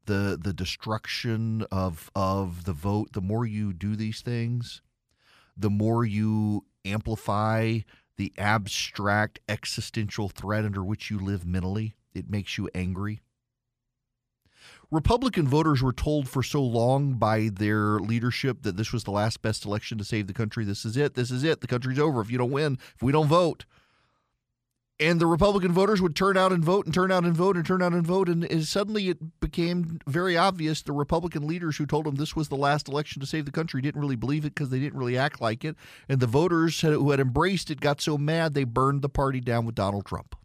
the 0.05 0.37
the 0.39 0.53
destruction 0.53 1.65
of 1.71 2.11
of 2.15 2.65
the 2.65 2.73
vote, 2.73 3.13
the 3.13 3.21
more 3.21 3.43
you 3.43 3.73
do 3.73 3.95
these 3.95 4.21
things, 4.21 4.83
the 5.57 5.71
more 5.71 6.05
you 6.05 6.65
amplify 6.85 7.79
the 8.17 8.31
abstract 8.37 9.39
existential 9.49 10.29
threat 10.29 10.63
under 10.63 10.83
which 10.83 11.09
you 11.09 11.17
live 11.19 11.43
mentally. 11.43 11.95
It 12.13 12.29
makes 12.29 12.59
you 12.59 12.69
angry. 12.75 13.23
Republican 14.93 15.47
voters 15.47 15.81
were 15.81 15.93
told 15.93 16.29
for 16.29 16.43
so 16.43 16.61
long 16.61 17.13
by 17.13 17.49
their 17.51 17.99
leadership 17.99 18.61
that 18.61 18.77
this 18.77 18.93
was 18.93 19.03
the 19.03 19.11
last 19.11 19.41
best 19.41 19.65
election 19.65 19.97
to 19.97 20.03
save 20.03 20.27
the 20.27 20.33
country. 20.33 20.63
This 20.63 20.85
is 20.85 20.95
it. 20.95 21.15
This 21.15 21.31
is 21.31 21.43
it. 21.43 21.61
The 21.61 21.67
country's 21.67 21.99
over 21.99 22.21
if 22.21 22.29
you 22.29 22.37
don't 22.37 22.51
win, 22.51 22.77
if 22.95 23.01
we 23.01 23.11
don't 23.11 23.27
vote 23.27 23.65
and 24.99 25.19
the 25.19 25.25
Republican 25.25 25.71
voters 25.71 26.01
would 26.01 26.15
turn 26.15 26.37
out 26.37 26.53
and 26.53 26.63
vote 26.63 26.85
and 26.85 26.93
turn 26.93 27.11
out 27.11 27.25
and 27.25 27.35
vote 27.35 27.57
and 27.57 27.65
turn 27.65 27.81
out 27.81 27.93
and 27.93 28.05
vote. 28.05 28.29
And, 28.29 28.65
suddenly 28.65 29.09
it 29.09 29.39
became 29.39 29.99
very 30.07 30.37
obvious 30.37 30.81
the 30.81 30.93
Republican 30.93 31.47
leaders 31.47 31.77
who 31.77 31.85
told 31.85 32.05
them 32.05 32.15
this 32.15 32.35
was 32.35 32.47
the 32.47 32.55
last 32.55 32.87
election 32.87 33.19
to 33.19 33.25
save 33.27 33.45
the 33.45 33.51
country 33.51 33.81
didn't 33.81 33.99
really 33.99 34.15
believe 34.15 34.45
it 34.45 34.55
because 34.55 34.69
they 34.69 34.79
didn't 34.79 34.97
really 34.97 35.17
act 35.17 35.41
like 35.41 35.65
it. 35.65 35.75
And 36.07 36.19
the 36.19 36.27
voters 36.27 36.79
who 36.81 37.11
had 37.11 37.19
embraced 37.19 37.69
it 37.71 37.81
got 37.81 38.01
so 38.01 38.17
mad 38.17 38.53
they 38.53 38.63
burned 38.63 39.01
the 39.01 39.09
party 39.09 39.41
down 39.41 39.65
with 39.65 39.75
Donald 39.75 40.05
Trump. 40.05 40.35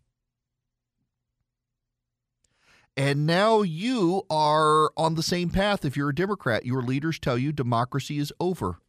And 2.98 3.28
now 3.28 3.62
you 3.62 4.24
are 4.28 4.90
on 4.96 5.14
the 5.14 5.22
same 5.22 5.50
path 5.50 5.84
if 5.84 5.96
you're 5.96 6.08
a 6.08 6.14
Democrat. 6.14 6.66
Your 6.66 6.82
leaders 6.82 7.20
tell 7.20 7.38
you 7.38 7.52
democracy 7.52 8.18
is 8.18 8.32
over. 8.40 8.80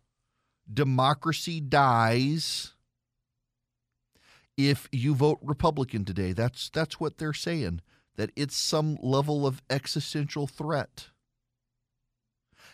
Democracy 0.71 1.61
dies 1.61 2.73
if 4.57 4.89
you 4.91 5.13
vote 5.13 5.37
Republican 5.43 6.05
today. 6.05 6.33
That's 6.33 6.71
that's 6.71 6.99
what 6.99 7.19
they're 7.19 7.33
saying 7.33 7.81
that 8.15 8.31
it's 8.35 8.55
some 8.57 8.97
level 8.99 9.45
of 9.45 9.61
existential 9.69 10.47
threat. 10.47 11.09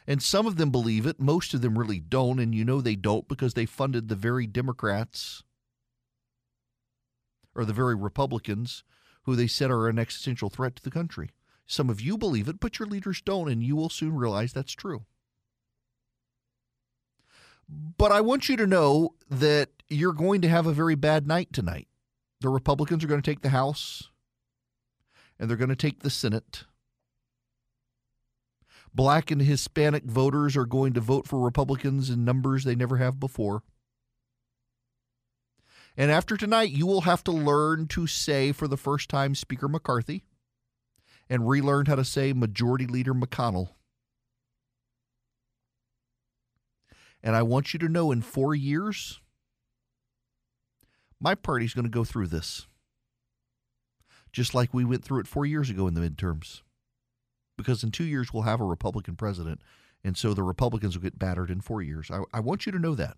And 0.08 0.24
some 0.24 0.48
of 0.48 0.56
them 0.56 0.70
believe 0.72 1.06
it, 1.06 1.20
most 1.20 1.54
of 1.54 1.60
them 1.62 1.78
really 1.78 2.00
don't, 2.00 2.40
and 2.40 2.56
you 2.56 2.64
know 2.64 2.80
they 2.80 2.96
don't 2.96 3.28
because 3.28 3.56
they 3.56 3.66
funded 3.66 4.08
the 4.08 4.16
very 4.16 4.48
Democrats 4.48 5.44
or 7.54 7.66
the 7.66 7.74
very 7.74 7.94
Republicans 7.94 8.86
who 9.26 9.36
they 9.36 9.48
said 9.48 9.72
are 9.72 9.88
an 9.88 10.00
existential 10.00 10.50
threat 10.50 10.76
to 10.76 10.84
the 10.84 10.92
country. 10.92 11.32
Some 11.66 11.90
of 11.90 12.00
you 12.00 12.18
believe 12.18 12.48
it, 12.48 12.60
but 12.60 12.80
your 12.80 12.88
leaders 12.88 13.22
don't, 13.22 13.50
and 13.50 13.64
you 13.64 13.76
will 13.76 13.90
soon 13.90 14.16
realize 14.16 14.54
that's 14.54 14.74
true. 14.74 15.06
But 17.68 18.12
I 18.12 18.22
want 18.22 18.48
you 18.48 18.56
to 18.58 18.68
know 18.68 19.16
that 19.30 19.70
you're 19.90 20.14
going 20.14 20.42
to 20.42 20.50
have 20.50 20.68
a 20.68 20.74
very 20.74 20.96
bad 20.96 21.28
night 21.28 21.52
tonight. 21.52 21.88
The 22.42 22.50
Republicans 22.50 23.04
are 23.04 23.08
going 23.08 23.22
to 23.22 23.32
take 23.32 23.42
the 23.42 23.50
House 23.50 24.10
and 25.40 25.50
they're 25.50 25.58
going 25.58 25.70
to 25.70 25.76
take 25.76 26.02
the 26.02 26.10
Senate. 26.10 26.66
Black 28.94 29.32
and 29.32 29.42
Hispanic 29.42 30.04
voters 30.04 30.56
are 30.56 30.66
going 30.66 30.94
to 30.94 31.02
vote 31.02 31.28
for 31.28 31.40
Republicans 31.40 32.10
in 32.10 32.24
numbers 32.24 32.64
they 32.64 32.76
never 32.76 32.98
have 32.98 33.20
before. 33.20 33.64
And 35.98 36.12
after 36.12 36.36
tonight, 36.36 36.72
you 36.72 36.86
will 36.86 37.02
have 37.02 37.24
to 37.24 37.32
learn 37.32 37.88
to 37.88 38.06
say 38.06 38.52
for 38.52 38.68
the 38.68 38.78
first 38.78 39.10
time 39.10 39.34
Speaker 39.34 39.68
McCarthy 39.68 40.24
and 41.30 41.48
relearn 41.48 41.86
how 41.86 41.96
to 41.96 42.04
say 42.04 42.34
Majority 42.34 42.86
Leader 42.86 43.14
McConnell. 43.14 43.70
And 47.24 47.36
I 47.36 47.42
want 47.42 47.74
you 47.74 47.80
to 47.80 47.90
know 47.90 48.12
in 48.12 48.22
four 48.22 48.54
years, 48.54 49.20
my 51.20 51.34
party's 51.34 51.74
going 51.74 51.86
to 51.86 51.90
go 51.90 52.04
through 52.04 52.28
this. 52.28 52.68
Just 54.32 54.54
like 54.54 54.74
we 54.74 54.86
went 54.86 55.04
through 55.04 55.22
it 55.22 55.28
four 55.28 55.46
years 55.46 55.70
ago 55.70 55.88
in 55.88 55.94
the 55.94 56.02
midterms. 56.02 56.62
Because 57.58 57.84
in 57.84 57.92
two 57.92 58.04
years, 58.04 58.34
we'll 58.34 58.44
have 58.44 58.60
a 58.60 58.66
Republican 58.66 59.16
president. 59.16 59.62
And 60.04 60.18
so 60.18 60.34
the 60.34 60.44
Republicans 60.44 60.96
will 60.96 61.04
get 61.04 61.18
battered 61.18 61.50
in 61.50 61.62
four 61.62 61.82
years. 61.82 62.12
I, 62.12 62.20
I 62.34 62.42
want 62.42 62.66
you 62.66 62.72
to 62.74 62.80
know 62.80 62.96
that. 62.96 63.18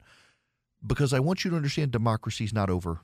Because 0.86 1.13
I 1.13 1.20
want 1.20 1.44
you 1.44 1.52
to 1.52 1.58
understand 1.58 1.92
democracy's 1.92 2.54
not 2.54 2.70
over. 2.70 3.02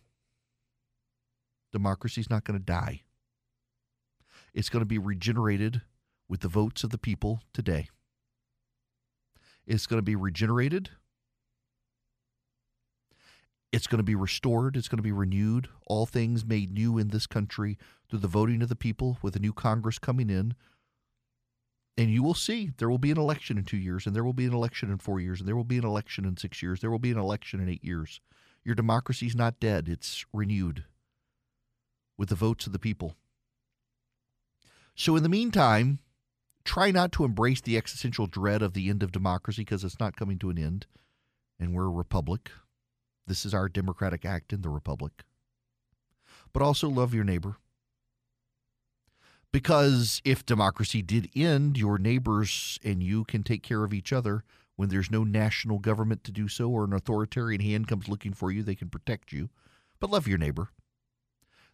Democracy's 1.71 2.29
not 2.29 2.43
going 2.43 2.59
to 2.59 2.63
die. 2.63 3.01
It's 4.53 4.69
going 4.69 4.81
to 4.81 4.87
be 4.87 4.99
regenerated 4.99 5.81
with 6.29 6.41
the 6.41 6.47
votes 6.47 6.83
of 6.83 6.91
the 6.91 6.97
people 6.97 7.41
today. 7.53 7.89
It's 9.65 9.87
going 9.87 9.97
to 9.97 10.03
be 10.03 10.15
regenerated. 10.15 10.89
It's 13.71 13.87
going 13.87 13.97
to 13.97 14.03
be 14.03 14.13
restored. 14.13 14.77
It's 14.77 14.87
going 14.87 14.97
to 14.97 15.03
be 15.03 15.11
renewed. 15.11 15.67
All 15.87 16.05
things 16.05 16.45
made 16.45 16.71
new 16.71 16.99
in 16.99 17.07
this 17.07 17.25
country 17.25 17.79
through 18.07 18.19
the 18.19 18.27
voting 18.27 18.61
of 18.61 18.69
the 18.69 18.75
people 18.75 19.17
with 19.23 19.35
a 19.35 19.39
new 19.39 19.51
Congress 19.53 19.97
coming 19.97 20.29
in. 20.29 20.53
And 21.97 22.09
you 22.09 22.23
will 22.23 22.33
see 22.33 22.71
there 22.77 22.89
will 22.89 22.97
be 22.97 23.11
an 23.11 23.19
election 23.19 23.57
in 23.57 23.65
two 23.65 23.77
years, 23.77 24.07
and 24.07 24.15
there 24.15 24.23
will 24.23 24.33
be 24.33 24.45
an 24.45 24.53
election 24.53 24.89
in 24.89 24.97
four 24.97 25.19
years, 25.19 25.39
and 25.39 25.47
there 25.47 25.55
will 25.55 25.63
be 25.63 25.77
an 25.77 25.85
election 25.85 26.25
in 26.25 26.37
six 26.37 26.61
years. 26.61 26.79
There 26.79 26.89
will 26.89 26.99
be 26.99 27.11
an 27.11 27.19
election 27.19 27.59
in 27.59 27.69
eight 27.69 27.83
years. 27.83 28.19
Your 28.63 28.75
democracy 28.75 29.27
is 29.27 29.35
not 29.35 29.59
dead, 29.59 29.87
it's 29.87 30.25
renewed 30.33 30.85
with 32.17 32.29
the 32.29 32.35
votes 32.35 32.65
of 32.65 32.73
the 32.73 32.79
people. 32.79 33.15
So, 34.95 35.15
in 35.15 35.23
the 35.23 35.29
meantime, 35.29 35.99
try 36.63 36.91
not 36.91 37.11
to 37.13 37.25
embrace 37.25 37.61
the 37.61 37.77
existential 37.77 38.27
dread 38.27 38.61
of 38.61 38.73
the 38.73 38.89
end 38.89 39.03
of 39.03 39.11
democracy 39.11 39.61
because 39.61 39.83
it's 39.83 39.99
not 39.99 40.15
coming 40.15 40.39
to 40.39 40.49
an 40.49 40.57
end. 40.57 40.85
And 41.59 41.73
we're 41.73 41.85
a 41.85 41.89
republic. 41.89 42.51
This 43.27 43.45
is 43.45 43.53
our 43.53 43.69
democratic 43.69 44.25
act 44.25 44.53
in 44.53 44.61
the 44.61 44.69
republic. 44.69 45.23
But 46.51 46.61
also 46.61 46.89
love 46.89 47.13
your 47.13 47.23
neighbor. 47.23 47.57
Because 49.53 50.21
if 50.25 50.45
democracy 50.45 51.01
did 51.01 51.29
end, 51.33 51.77
your 51.77 51.97
neighbors 51.97 52.77
and 52.83 53.01
you 53.01 53.23
can 53.23 53.43
take 53.43 53.63
care 53.63 53.85
of 53.85 53.93
each 53.93 54.11
other 54.11 54.43
when 54.75 54.89
there's 54.89 55.11
no 55.11 55.23
national 55.23 55.79
government 55.79 56.25
to 56.25 56.31
do 56.31 56.49
so 56.49 56.69
or 56.69 56.83
an 56.83 56.91
authoritarian 56.91 57.61
hand 57.61 57.87
comes 57.87 58.09
looking 58.09 58.33
for 58.33 58.51
you, 58.51 58.63
they 58.63 58.75
can 58.75 58.89
protect 58.89 59.31
you. 59.31 59.49
But 60.01 60.09
love 60.09 60.27
your 60.27 60.37
neighbor 60.37 60.69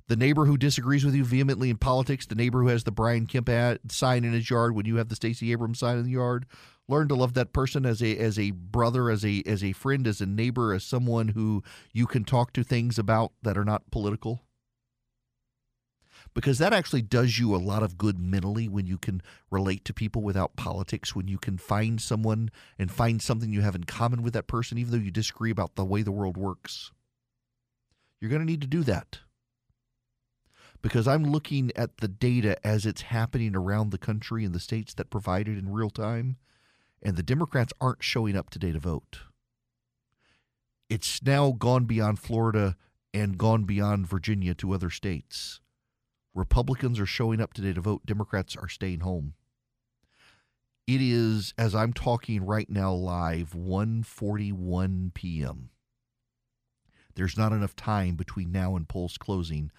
the 0.09 0.15
neighbor 0.15 0.45
who 0.45 0.57
disagrees 0.57 1.05
with 1.05 1.13
you 1.13 1.23
vehemently 1.23 1.69
in 1.69 1.77
politics, 1.77 2.25
the 2.25 2.35
neighbor 2.35 2.63
who 2.63 2.67
has 2.67 2.83
the 2.83 2.91
Brian 2.91 3.27
Kemp 3.27 3.47
ad, 3.47 3.79
sign 3.91 4.25
in 4.25 4.33
his 4.33 4.49
yard 4.49 4.75
when 4.75 4.87
you 4.87 4.95
have 4.95 5.07
the 5.07 5.15
Stacey 5.15 5.51
Abrams 5.51 5.79
sign 5.79 5.97
in 5.97 6.03
the 6.03 6.11
yard. 6.11 6.47
Learn 6.87 7.07
to 7.09 7.15
love 7.15 7.35
that 7.35 7.53
person 7.53 7.85
as 7.85 8.01
a 8.01 8.17
as 8.17 8.39
a 8.39 8.49
brother, 8.49 9.11
as 9.11 9.23
a 9.23 9.43
as 9.45 9.63
a 9.63 9.73
friend, 9.73 10.07
as 10.07 10.19
a 10.19 10.25
neighbor, 10.25 10.73
as 10.73 10.83
someone 10.83 11.29
who 11.29 11.63
you 11.93 12.07
can 12.07 12.23
talk 12.23 12.51
to 12.53 12.63
things 12.63 12.97
about 12.97 13.33
that 13.43 13.57
are 13.57 13.63
not 13.63 13.91
political. 13.91 14.41
Because 16.33 16.57
that 16.59 16.73
actually 16.73 17.01
does 17.01 17.39
you 17.39 17.55
a 17.55 17.57
lot 17.57 17.83
of 17.83 17.97
good 17.97 18.19
mentally 18.19 18.67
when 18.67 18.85
you 18.85 18.97
can 18.97 19.21
relate 19.49 19.83
to 19.85 19.93
people 19.93 20.21
without 20.21 20.55
politics, 20.55 21.15
when 21.15 21.27
you 21.27 21.37
can 21.37 21.57
find 21.57 22.01
someone 22.01 22.49
and 22.77 22.91
find 22.91 23.21
something 23.21 23.51
you 23.51 23.61
have 23.61 23.75
in 23.75 23.83
common 23.83 24.21
with 24.21 24.33
that 24.33 24.47
person, 24.47 24.77
even 24.77 24.91
though 24.91 25.03
you 25.03 25.11
disagree 25.11 25.51
about 25.51 25.75
the 25.75 25.85
way 25.85 26.01
the 26.01 26.11
world 26.11 26.37
works. 26.37 26.91
You're 28.19 28.29
going 28.29 28.41
to 28.41 28.45
need 28.45 28.61
to 28.61 28.67
do 28.67 28.83
that 28.83 29.19
because 30.81 31.07
I'm 31.07 31.23
looking 31.23 31.71
at 31.75 31.97
the 31.97 32.07
data 32.07 32.55
as 32.65 32.85
it's 32.85 33.03
happening 33.03 33.55
around 33.55 33.91
the 33.91 33.97
country 33.97 34.45
and 34.45 34.53
the 34.53 34.59
states 34.59 34.93
that 34.93 35.09
provide 35.09 35.47
it 35.47 35.57
in 35.57 35.71
real 35.71 35.89
time, 35.89 36.37
and 37.01 37.15
the 37.15 37.23
Democrats 37.23 37.73
aren't 37.81 38.03
showing 38.03 38.35
up 38.35 38.49
today 38.49 38.71
to 38.71 38.79
vote. 38.79 39.19
It's 40.89 41.21
now 41.21 41.51
gone 41.51 41.85
beyond 41.85 42.19
Florida 42.19 42.75
and 43.13 43.37
gone 43.37 43.63
beyond 43.63 44.07
Virginia 44.07 44.53
to 44.55 44.73
other 44.73 44.89
states. 44.89 45.59
Republicans 46.33 46.99
are 46.99 47.05
showing 47.05 47.41
up 47.41 47.53
today 47.53 47.73
to 47.73 47.81
vote, 47.81 48.05
Democrats 48.05 48.55
are 48.55 48.69
staying 48.69 49.01
home. 49.01 49.33
It 50.87 51.01
is 51.01 51.53
as 51.57 51.75
I'm 51.75 51.93
talking 51.93 52.45
right 52.45 52.69
now 52.69 52.93
live 52.93 53.53
1:41 53.53 55.13
p.m. 55.13 55.69
There's 57.15 57.37
not 57.37 57.51
enough 57.51 57.75
time 57.75 58.15
between 58.15 58.51
now 58.51 58.75
and 58.75 58.87
polls 58.87 59.17
closing 59.17 59.71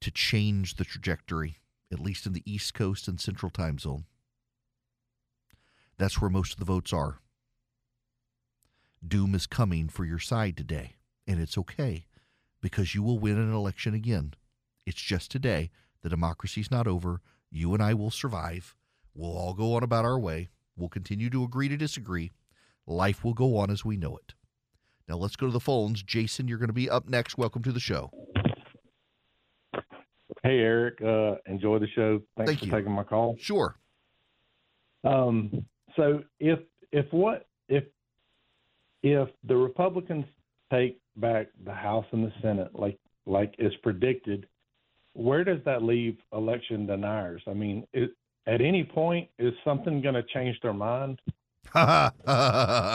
to 0.00 0.10
change 0.10 0.74
the 0.74 0.84
trajectory, 0.84 1.58
at 1.92 2.00
least 2.00 2.26
in 2.26 2.32
the 2.32 2.42
East 2.50 2.74
Coast 2.74 3.08
and 3.08 3.20
Central 3.20 3.50
Time 3.50 3.78
Zone. 3.78 4.04
That's 5.98 6.20
where 6.20 6.30
most 6.30 6.52
of 6.52 6.58
the 6.58 6.64
votes 6.64 6.92
are. 6.92 7.18
Doom 9.06 9.34
is 9.34 9.46
coming 9.46 9.88
for 9.88 10.04
your 10.04 10.18
side 10.18 10.56
today, 10.56 10.96
and 11.26 11.40
it's 11.40 11.58
okay 11.58 12.06
because 12.60 12.94
you 12.94 13.02
will 13.02 13.18
win 13.18 13.38
an 13.38 13.52
election 13.52 13.94
again. 13.94 14.34
It's 14.86 15.00
just 15.00 15.30
today. 15.30 15.70
The 16.06 16.10
democracy's 16.10 16.70
not 16.70 16.86
over. 16.86 17.20
You 17.50 17.74
and 17.74 17.82
I 17.82 17.92
will 17.92 18.12
survive. 18.12 18.76
We'll 19.12 19.36
all 19.36 19.54
go 19.54 19.74
on 19.74 19.82
about 19.82 20.04
our 20.04 20.20
way. 20.20 20.50
We'll 20.76 20.88
continue 20.88 21.28
to 21.30 21.42
agree 21.42 21.68
to 21.68 21.76
disagree. 21.76 22.30
Life 22.86 23.24
will 23.24 23.34
go 23.34 23.56
on 23.56 23.72
as 23.72 23.84
we 23.84 23.96
know 23.96 24.16
it. 24.16 24.34
Now 25.08 25.16
let's 25.16 25.34
go 25.34 25.46
to 25.46 25.52
the 25.52 25.58
phones. 25.58 26.04
Jason, 26.04 26.46
you're 26.46 26.58
going 26.58 26.68
to 26.68 26.72
be 26.72 26.88
up 26.88 27.08
next. 27.08 27.36
Welcome 27.36 27.64
to 27.64 27.72
the 27.72 27.80
show. 27.80 28.12
Hey, 30.44 30.60
Erick. 30.60 31.02
Uh, 31.02 31.38
enjoy 31.46 31.80
the 31.80 31.88
show. 31.88 32.22
Thanks 32.36 32.50
Thank 32.50 32.60
for 32.60 32.66
you. 32.66 32.70
taking 32.70 32.92
my 32.92 33.02
call. 33.02 33.34
Sure. 33.40 33.74
Um, 35.02 35.66
so 35.96 36.22
if 36.38 36.60
if 36.92 37.06
what 37.10 37.48
if 37.68 37.82
if 39.02 39.28
the 39.42 39.56
Republicans 39.56 40.26
take 40.72 41.00
back 41.16 41.48
the 41.64 41.74
House 41.74 42.06
and 42.12 42.24
the 42.24 42.32
Senate 42.42 42.78
like 42.78 43.00
like 43.26 43.56
is 43.58 43.72
predicted, 43.82 44.46
where 45.16 45.44
does 45.44 45.58
that 45.64 45.82
leave 45.82 46.18
election 46.32 46.86
deniers? 46.86 47.42
I 47.46 47.54
mean, 47.54 47.86
at 47.94 48.60
any 48.60 48.84
point 48.84 49.28
is 49.38 49.52
something 49.64 50.02
going 50.02 50.14
to 50.14 50.22
change 50.22 50.58
their 50.62 50.72
mind? 50.72 51.20
um, 51.74 52.92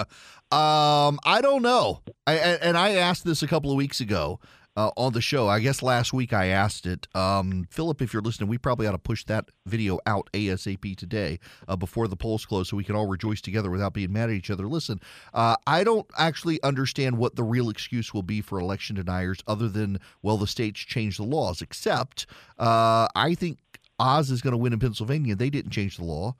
I 0.51 1.39
don't 1.41 1.61
know. 1.61 2.01
I, 2.25 2.35
and 2.35 2.77
I 2.77 2.91
asked 2.91 3.25
this 3.25 3.43
a 3.43 3.47
couple 3.47 3.71
of 3.71 3.77
weeks 3.77 3.99
ago 3.99 4.39
uh, 4.75 4.91
on 4.95 5.13
the 5.13 5.21
show. 5.21 5.47
I 5.47 5.59
guess 5.59 5.81
last 5.81 6.13
week 6.13 6.33
I 6.33 6.47
asked 6.47 6.85
it. 6.85 7.07
Um, 7.15 7.67
Philip, 7.69 8.01
if 8.01 8.13
you're 8.13 8.21
listening, 8.21 8.49
we 8.49 8.57
probably 8.57 8.87
ought 8.87 8.93
to 8.93 8.97
push 8.97 9.23
that 9.25 9.49
video 9.65 9.99
out 10.05 10.29
ASAP 10.33 10.95
today 10.95 11.39
uh, 11.67 11.75
before 11.75 12.07
the 12.07 12.15
polls 12.15 12.45
close 12.45 12.69
so 12.69 12.77
we 12.77 12.83
can 12.83 12.95
all 12.95 13.07
rejoice 13.07 13.41
together 13.41 13.69
without 13.69 13.93
being 13.93 14.13
mad 14.13 14.29
at 14.29 14.35
each 14.35 14.49
other. 14.49 14.67
Listen, 14.67 14.99
uh, 15.33 15.55
I 15.67 15.83
don't 15.83 16.07
actually 16.17 16.61
understand 16.63 17.17
what 17.17 17.35
the 17.35 17.43
real 17.43 17.69
excuse 17.69 18.13
will 18.13 18.23
be 18.23 18.41
for 18.41 18.59
election 18.59 18.95
deniers 18.95 19.43
other 19.47 19.67
than, 19.67 19.99
well, 20.21 20.37
the 20.37 20.47
states 20.47 20.79
changed 20.79 21.19
the 21.19 21.23
laws, 21.23 21.61
except 21.61 22.25
uh, 22.57 23.07
I 23.15 23.35
think 23.35 23.59
Oz 23.99 24.31
is 24.31 24.41
going 24.41 24.53
to 24.53 24.57
win 24.57 24.73
in 24.73 24.79
Pennsylvania. 24.79 25.35
They 25.35 25.49
didn't 25.49 25.71
change 25.71 25.97
the 25.97 26.05
law. 26.05 26.35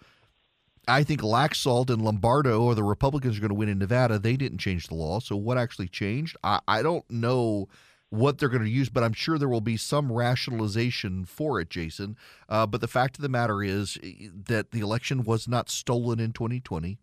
I 0.88 1.04
think 1.04 1.22
Laxalt 1.22 1.92
and 1.92 2.02
Lombardo 2.02 2.64
or 2.64 2.74
the 2.74 2.84
Republicans 2.84 3.38
are 3.38 3.42
going 3.42 3.50
to 3.50 3.56
win 3.56 3.70
in 3.70 3.78
Nevada. 3.78 4.18
They 4.18 4.36
didn't 4.36 4.58
change 4.58 4.88
the 4.88 4.96
law. 4.96 5.20
So 5.20 5.36
what 5.36 5.58
actually 5.58 5.88
changed? 5.88 6.36
I, 6.44 6.60
I 6.68 6.82
don't 6.82 7.10
know 7.10 7.68
what 8.12 8.38
they're 8.38 8.50
going 8.50 8.64
to 8.64 8.70
use, 8.70 8.90
but 8.90 9.04
I'm 9.04 9.14
sure 9.14 9.40
there 9.40 9.50
will 9.50 9.60
be 9.60 9.78
some 9.78 10.12
rationalization 10.12 11.26
for 11.26 11.60
it, 11.60 11.70
Jason. 11.70 12.16
Uh, 12.48 12.68
but 12.68 12.80
the 12.80 12.88
fact 12.88 13.18
of 13.18 13.24
the 13.24 13.30
matter 13.30 13.64
is 13.64 13.98
eh, 14.04 14.28
that 14.48 14.72
the 14.72 14.82
election 14.82 15.24
was 15.24 15.48
not 15.48 15.70
stolen 15.70 16.20
in 16.20 16.32
2020. 16.32 17.00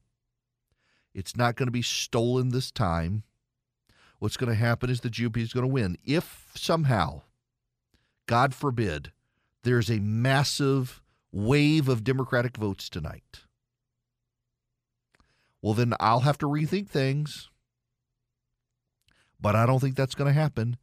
It's 1.15 1.37
not 1.37 1.57
going 1.57 1.67
to 1.67 1.73
be 1.73 1.83
stolen 1.83 2.51
this 2.51 2.71
time. 2.71 3.25
What's 4.21 4.37
going 4.37 4.51
to 4.51 4.55
happen 4.55 4.91
is 4.91 5.01
the 5.01 5.11
GOP 5.11 5.39
is 5.39 5.53
going 5.53 5.67
to 5.67 5.73
win. 5.73 5.99
If 6.05 6.53
somehow, 6.55 7.23
God 8.27 8.55
forbid, 8.55 9.11
there's 9.65 9.91
a 9.91 9.99
massive 9.99 11.03
wave 11.33 11.89
of 11.89 12.05
Democratic 12.05 12.57
votes 12.57 12.89
tonight 12.89 13.41
well, 15.63 15.75
then 15.75 15.95
I'll 15.99 16.21
have 16.21 16.39
to 16.39 16.47
rethink 16.47 16.89
things. 16.89 17.51
But 19.41 19.55
I 19.55 19.67
don't 19.67 19.81
think 19.81 19.97
that's 19.97 20.15
going 20.15 20.33
to 20.33 20.41
happen. 20.41 20.77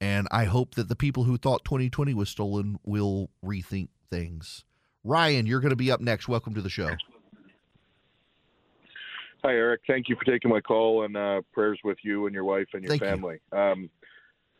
And 0.00 0.28
I 0.30 0.44
hope 0.44 0.74
that 0.76 0.88
the 0.88 0.96
people 0.96 1.24
who 1.24 1.36
thought 1.36 1.64
2020 1.64 2.14
was 2.14 2.28
stolen 2.28 2.78
will 2.84 3.30
rethink 3.44 3.88
things. 4.10 4.64
Ryan, 5.02 5.46
you're 5.46 5.60
going 5.60 5.70
to 5.70 5.76
be 5.76 5.90
up 5.90 6.00
next. 6.00 6.28
Welcome 6.28 6.54
to 6.54 6.62
the 6.62 6.70
show. 6.70 6.90
Hi, 9.44 9.52
Erick. 9.52 9.82
Thank 9.86 10.08
you 10.08 10.16
for 10.16 10.24
taking 10.24 10.50
my 10.50 10.60
call 10.60 11.04
and 11.04 11.16
uh, 11.16 11.42
prayers 11.52 11.78
with 11.84 11.98
you 12.02 12.26
and 12.26 12.34
your 12.34 12.44
wife 12.44 12.66
and 12.74 12.82
your 12.82 12.90
Thank 12.90 13.02
you. 13.02 13.08
family. 13.08 13.40
Um, 13.52 13.90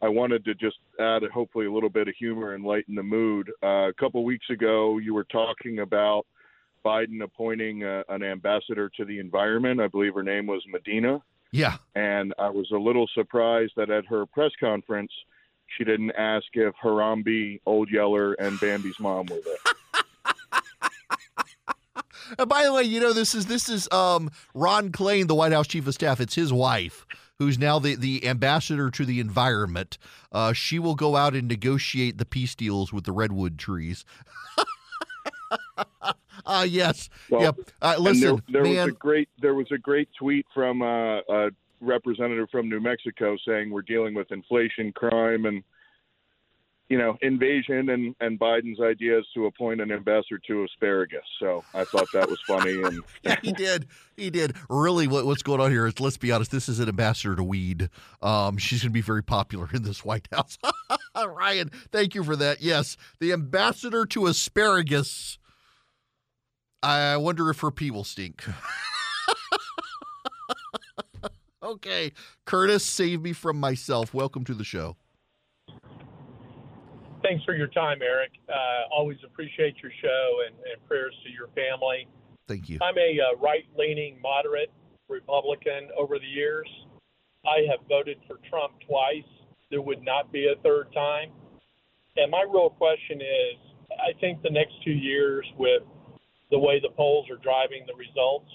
I 0.00 0.08
wanted 0.08 0.44
to 0.44 0.54
just 0.54 0.76
add 1.00 1.22
hopefully 1.32 1.66
a 1.66 1.72
little 1.72 1.88
bit 1.88 2.06
of 2.06 2.14
humor 2.16 2.54
and 2.54 2.64
lighten 2.64 2.94
the 2.94 3.02
mood. 3.02 3.50
Uh, 3.62 3.88
a 3.88 3.92
couple 3.98 4.24
weeks 4.24 4.46
ago, 4.50 4.98
you 4.98 5.12
were 5.14 5.24
talking 5.24 5.80
about 5.80 6.26
Biden 6.84 7.22
appointing 7.22 7.82
uh, 7.82 8.04
an 8.08 8.22
ambassador 8.22 8.88
to 8.96 9.04
the 9.04 9.18
environment. 9.18 9.80
I 9.80 9.88
believe 9.88 10.14
her 10.14 10.22
name 10.22 10.46
was 10.46 10.62
Medina. 10.70 11.20
Yeah. 11.52 11.76
And 11.94 12.34
I 12.38 12.50
was 12.50 12.70
a 12.72 12.76
little 12.76 13.08
surprised 13.14 13.72
that 13.76 13.90
at 13.90 14.06
her 14.06 14.26
press 14.26 14.52
conference, 14.60 15.12
she 15.76 15.84
didn't 15.84 16.12
ask 16.12 16.46
if 16.52 16.74
Harambe, 16.82 17.60
Old 17.66 17.90
Yeller, 17.90 18.34
and 18.34 18.58
Bambi's 18.58 18.98
mom 19.00 19.26
were 19.26 19.40
there. 19.44 19.56
And 22.38 22.48
by 22.48 22.64
the 22.64 22.72
way, 22.74 22.82
you 22.82 23.00
know 23.00 23.14
this 23.14 23.34
is 23.34 23.46
this 23.46 23.70
is 23.70 23.90
um, 23.90 24.30
Ron 24.52 24.90
Klain, 24.90 25.28
the 25.28 25.34
White 25.34 25.52
House 25.52 25.66
chief 25.66 25.86
of 25.86 25.94
staff. 25.94 26.20
It's 26.20 26.34
his 26.34 26.52
wife 26.52 27.06
who's 27.38 27.58
now 27.58 27.78
the 27.78 27.94
the 27.94 28.26
ambassador 28.26 28.90
to 28.90 29.04
the 29.06 29.20
environment. 29.20 29.96
Uh, 30.30 30.52
she 30.52 30.78
will 30.78 30.94
go 30.94 31.16
out 31.16 31.34
and 31.34 31.48
negotiate 31.48 32.18
the 32.18 32.26
peace 32.26 32.54
deals 32.54 32.92
with 32.92 33.04
the 33.04 33.12
redwood 33.12 33.58
trees. 33.58 34.04
Ah, 36.48 36.62
yes. 36.62 37.10
Well, 37.28 37.42
yep. 37.42 37.56
Uh, 37.82 37.96
listen, 37.98 38.42
there, 38.48 38.62
there 38.62 38.84
was 38.84 38.88
a 38.88 38.92
great 38.92 39.28
there 39.40 39.54
was 39.54 39.66
a 39.70 39.78
great 39.78 40.08
tweet 40.18 40.46
from 40.54 40.80
uh, 40.80 41.18
a 41.28 41.50
representative 41.80 42.48
from 42.50 42.70
New 42.70 42.80
Mexico 42.80 43.36
saying 43.46 43.70
we're 43.70 43.82
dealing 43.82 44.14
with 44.14 44.32
inflation, 44.32 44.90
crime, 44.92 45.44
and 45.44 45.62
you 46.88 46.96
know 46.96 47.18
invasion, 47.20 47.90
and 47.90 48.16
and 48.20 48.40
Biden's 48.40 48.80
idea 48.80 49.18
is 49.18 49.26
to 49.34 49.44
appoint 49.44 49.82
an 49.82 49.92
ambassador 49.92 50.40
to 50.46 50.64
asparagus. 50.64 51.20
So 51.38 51.62
I 51.74 51.84
thought 51.84 52.06
that 52.14 52.30
was 52.30 52.40
funny, 52.46 52.82
and 52.82 53.00
yeah, 53.22 53.36
he 53.42 53.52
did. 53.52 53.86
He 54.16 54.30
did. 54.30 54.56
Really, 54.70 55.06
what, 55.06 55.26
what's 55.26 55.42
going 55.42 55.60
on 55.60 55.70
here 55.70 55.86
is, 55.86 56.00
let's 56.00 56.16
be 56.16 56.32
honest, 56.32 56.50
this 56.50 56.70
is 56.70 56.80
an 56.80 56.88
ambassador 56.88 57.36
to 57.36 57.44
weed. 57.44 57.90
Um, 58.22 58.56
she's 58.56 58.80
going 58.80 58.90
to 58.90 58.94
be 58.94 59.02
very 59.02 59.22
popular 59.22 59.68
in 59.74 59.82
this 59.82 60.02
White 60.02 60.28
House. 60.32 60.56
Ryan, 61.14 61.70
thank 61.92 62.14
you 62.14 62.24
for 62.24 62.36
that. 62.36 62.62
Yes, 62.62 62.96
the 63.20 63.34
ambassador 63.34 64.06
to 64.06 64.26
asparagus. 64.26 65.38
I 66.82 67.16
wonder 67.16 67.50
if 67.50 67.60
her 67.60 67.70
pee 67.70 67.90
will 67.90 68.04
stink. 68.04 68.44
okay, 71.62 72.12
Curtis, 72.44 72.84
save 72.84 73.22
me 73.22 73.32
from 73.32 73.58
myself. 73.58 74.14
Welcome 74.14 74.44
to 74.44 74.54
the 74.54 74.64
show. 74.64 74.96
Thanks 77.22 77.44
for 77.44 77.54
your 77.54 77.66
time, 77.66 77.98
Erick. 78.00 78.30
Uh, 78.48 78.94
always 78.94 79.18
appreciate 79.24 79.74
your 79.82 79.90
show 80.00 80.38
and, 80.46 80.54
and 80.70 80.86
prayers 80.86 81.14
to 81.24 81.30
your 81.30 81.48
family. 81.48 82.06
Thank 82.46 82.68
you. 82.68 82.78
I'm 82.80 82.96
a 82.96 83.18
uh, 83.20 83.36
right 83.40 83.64
leaning, 83.76 84.20
moderate 84.22 84.70
Republican 85.08 85.88
over 85.98 86.18
the 86.18 86.26
years. 86.26 86.68
I 87.44 87.66
have 87.70 87.80
voted 87.88 88.18
for 88.28 88.38
Trump 88.48 88.74
twice. 88.86 89.28
There 89.70 89.82
would 89.82 90.02
not 90.02 90.32
be 90.32 90.46
a 90.46 90.60
third 90.62 90.92
time. 90.94 91.30
And 92.16 92.30
my 92.30 92.42
real 92.42 92.70
question 92.70 93.20
is 93.20 93.68
I 93.92 94.18
think 94.20 94.42
the 94.42 94.50
next 94.50 94.74
two 94.84 94.92
years, 94.92 95.44
with 95.58 95.82
the 96.50 96.58
way 96.58 96.80
the 96.80 96.90
polls 96.96 97.28
are 97.30 97.36
driving 97.36 97.84
the 97.86 97.94
results, 97.94 98.50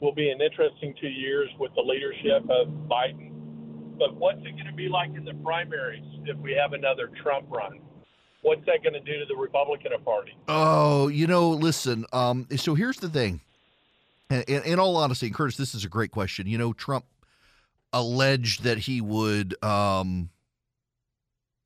will 0.00 0.14
be 0.14 0.30
an 0.30 0.40
interesting 0.40 0.94
two 1.00 1.08
years 1.08 1.48
with 1.58 1.72
the 1.74 1.80
leadership 1.80 2.42
of 2.50 2.68
Biden. 2.88 3.32
But 3.98 4.14
what's 4.16 4.40
it 4.40 4.52
going 4.52 4.66
to 4.66 4.74
be 4.74 4.88
like 4.88 5.10
in 5.14 5.24
the 5.24 5.34
primaries 5.42 6.04
if 6.24 6.36
we 6.38 6.52
have 6.52 6.72
another 6.74 7.10
Trump 7.22 7.46
run? 7.50 7.80
What's 8.42 8.64
that 8.66 8.82
going 8.82 8.92
to 8.92 9.00
do 9.00 9.18
to 9.18 9.24
the 9.26 9.34
Republican 9.34 9.92
Party? 10.04 10.36
Oh, 10.48 11.08
you 11.08 11.26
know, 11.26 11.50
listen. 11.50 12.04
Um, 12.12 12.46
so 12.56 12.74
here's 12.74 12.98
the 12.98 13.08
thing. 13.08 13.40
In, 14.30 14.62
in, 14.62 14.78
all 14.78 14.96
honesty, 14.96 15.30
Curtis, 15.30 15.56
this 15.56 15.74
is 15.74 15.84
a 15.84 15.88
great 15.88 16.10
question. 16.10 16.46
You 16.46 16.58
know, 16.58 16.72
Trump 16.72 17.06
alleged 17.92 18.64
that 18.64 18.78
he 18.78 19.00
would 19.00 19.62
um, 19.64 20.30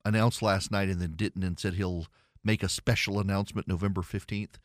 announce 0.05 0.41
last 0.41 0.71
night 0.71 0.89
and 0.89 1.01
then 1.01 1.13
didn't, 1.15 1.43
and 1.43 1.59
said 1.59 1.73
he'll 1.73 2.05
make 2.43 2.63
a 2.63 2.69
special 2.69 3.19
announcement 3.19 3.67
November 3.67 4.01
15th. 4.01 4.55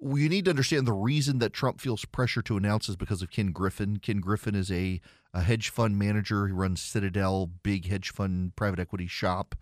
You 0.00 0.28
need 0.28 0.44
to 0.44 0.50
understand 0.50 0.86
the 0.86 0.92
reason 0.92 1.40
that 1.40 1.52
Trump 1.52 1.80
feels 1.80 2.04
pressure 2.04 2.42
to 2.42 2.56
announce 2.56 2.88
is 2.88 2.96
because 2.96 3.20
of 3.20 3.30
Ken 3.30 3.50
Griffin. 3.50 3.98
Ken 3.98 4.20
Griffin 4.20 4.54
is 4.54 4.70
a, 4.70 5.00
a 5.34 5.42
hedge 5.42 5.70
fund 5.70 5.98
manager. 5.98 6.46
He 6.46 6.52
runs 6.52 6.80
Citadel, 6.80 7.46
big 7.46 7.88
hedge 7.88 8.10
fund 8.10 8.54
private 8.54 8.78
equity 8.78 9.08
shop, 9.08 9.56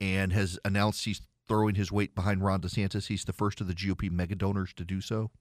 and 0.00 0.32
has 0.32 0.58
announced 0.64 1.04
he's 1.04 1.22
throwing 1.48 1.74
his 1.74 1.90
weight 1.90 2.14
behind 2.14 2.44
Ron 2.44 2.60
DeSantis. 2.60 3.08
He's 3.08 3.24
the 3.24 3.32
first 3.32 3.60
of 3.60 3.66
the 3.66 3.74
GOP 3.74 4.08
mega 4.10 4.36
donors 4.36 4.72
to 4.74 4.84
do 4.84 5.00
so. 5.00 5.32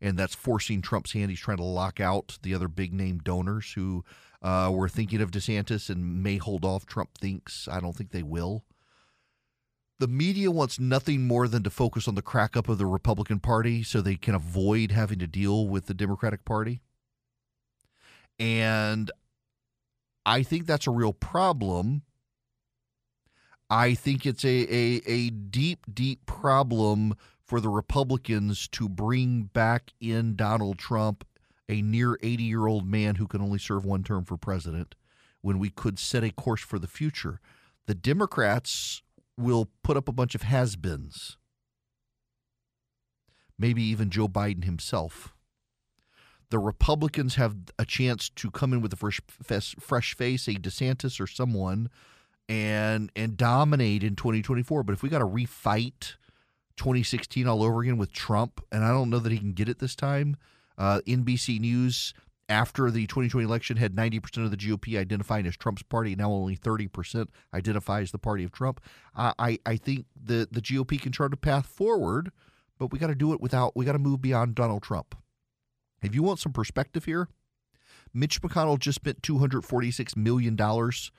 And 0.00 0.18
that's 0.18 0.34
forcing 0.34 0.82
Trump's 0.82 1.12
hand. 1.12 1.30
He's 1.30 1.38
trying 1.38 1.58
to 1.58 1.62
lock 1.62 2.00
out 2.00 2.38
the 2.42 2.52
other 2.54 2.66
big 2.66 2.92
name 2.92 3.20
donors 3.22 3.74
who 3.74 4.04
uh, 4.42 4.72
were 4.74 4.88
thinking 4.88 5.20
of 5.20 5.30
DeSantis 5.30 5.88
and 5.88 6.24
may 6.24 6.38
hold 6.38 6.64
off. 6.64 6.86
Trump 6.86 7.16
thinks. 7.16 7.68
I 7.68 7.78
don't 7.78 7.94
think 7.94 8.10
they 8.10 8.24
will. 8.24 8.64
The 9.98 10.08
media 10.08 10.50
wants 10.50 10.80
nothing 10.80 11.26
more 11.26 11.46
than 11.46 11.62
to 11.62 11.70
focus 11.70 12.08
on 12.08 12.14
the 12.14 12.22
crack 12.22 12.56
up 12.56 12.68
of 12.68 12.78
the 12.78 12.86
Republican 12.86 13.38
Party 13.38 13.82
so 13.82 14.00
they 14.00 14.16
can 14.16 14.34
avoid 14.34 14.90
having 14.90 15.18
to 15.20 15.26
deal 15.26 15.68
with 15.68 15.86
the 15.86 15.94
Democratic 15.94 16.44
Party. 16.44 16.80
And 18.38 19.10
I 20.26 20.42
think 20.42 20.66
that's 20.66 20.86
a 20.86 20.90
real 20.90 21.12
problem 21.12 22.02
I 23.72 23.94
think 23.94 24.26
it's 24.26 24.44
a, 24.44 24.48
a, 24.48 25.00
a 25.06 25.30
deep, 25.30 25.86
deep 25.94 26.26
problem 26.26 27.14
for 27.42 27.58
the 27.58 27.70
Republicans 27.70 28.68
to 28.68 28.86
bring 28.86 29.44
back 29.44 29.94
in 29.98 30.36
Donald 30.36 30.76
Trump, 30.76 31.24
a 31.70 31.80
near 31.80 32.18
80 32.22 32.42
year 32.42 32.66
old 32.66 32.86
man 32.86 33.14
who 33.14 33.26
can 33.26 33.40
only 33.40 33.58
serve 33.58 33.86
one 33.86 34.04
term 34.04 34.26
for 34.26 34.36
president, 34.36 34.94
when 35.40 35.58
we 35.58 35.70
could 35.70 35.98
set 35.98 36.22
a 36.22 36.30
course 36.30 36.60
for 36.60 36.78
the 36.78 36.86
future. 36.86 37.40
The 37.86 37.94
Democrats 37.94 39.00
will 39.42 39.68
put 39.82 39.96
up 39.96 40.08
a 40.08 40.12
bunch 40.12 40.34
of 40.34 40.42
has 40.42 40.76
beens, 40.76 41.36
maybe 43.58 43.82
even 43.82 44.10
Joe 44.10 44.28
Biden 44.28 44.64
himself. 44.64 45.34
The 46.50 46.58
Republicans 46.58 47.36
have 47.36 47.56
a 47.78 47.84
chance 47.84 48.28
to 48.28 48.50
come 48.50 48.72
in 48.72 48.82
with 48.82 48.92
a 48.92 48.96
fresh, 48.96 49.20
fresh 49.80 50.14
face, 50.14 50.46
a 50.48 50.54
DeSantis 50.54 51.18
or 51.18 51.26
someone 51.26 51.88
and 52.48 53.10
and 53.16 53.36
dominate 53.36 54.04
in 54.04 54.16
2024. 54.16 54.82
But 54.82 54.92
if 54.92 55.02
we 55.02 55.08
got 55.08 55.20
to 55.20 55.26
refight 55.26 56.16
2016 56.76 57.46
all 57.46 57.62
over 57.62 57.80
again 57.80 57.96
with 57.96 58.12
Trump, 58.12 58.62
and 58.70 58.84
I 58.84 58.88
don't 58.88 59.10
know 59.10 59.18
that 59.18 59.32
he 59.32 59.38
can 59.38 59.52
get 59.52 59.68
it 59.68 59.78
this 59.78 59.96
time. 59.96 60.36
Uh, 60.76 61.00
NBC 61.06 61.60
News 61.60 62.14
after 62.52 62.90
the 62.90 63.06
2020 63.06 63.44
election 63.44 63.76
had 63.78 63.94
90% 63.96 64.44
of 64.44 64.50
the 64.50 64.56
GOP 64.56 64.98
identifying 64.98 65.46
as 65.46 65.56
Trump's 65.56 65.82
party. 65.82 66.14
Now 66.14 66.30
only 66.30 66.56
30% 66.56 67.28
identify 67.54 68.02
as 68.02 68.12
the 68.12 68.18
party 68.18 68.44
of 68.44 68.52
Trump. 68.52 68.80
Uh, 69.16 69.32
I 69.38 69.58
I 69.64 69.76
think 69.76 70.04
the 70.14 70.46
the 70.50 70.60
GOP 70.60 71.00
can 71.00 71.12
chart 71.12 71.32
a 71.32 71.36
path 71.36 71.66
forward, 71.66 72.30
but 72.78 72.92
we 72.92 72.98
got 72.98 73.06
to 73.06 73.14
do 73.14 73.32
it 73.32 73.40
without. 73.40 73.74
We 73.74 73.86
got 73.86 73.92
to 73.92 73.98
move 73.98 74.20
beyond 74.20 74.54
Donald 74.54 74.82
Trump. 74.82 75.16
If 76.02 76.14
you 76.14 76.22
want 76.22 76.40
some 76.40 76.52
perspective 76.52 77.06
here, 77.06 77.28
Mitch 78.12 78.42
McConnell 78.42 78.78
just 78.78 78.96
spent 78.96 79.22
246 79.22 80.14
million 80.16 80.54
dollars 80.54 81.10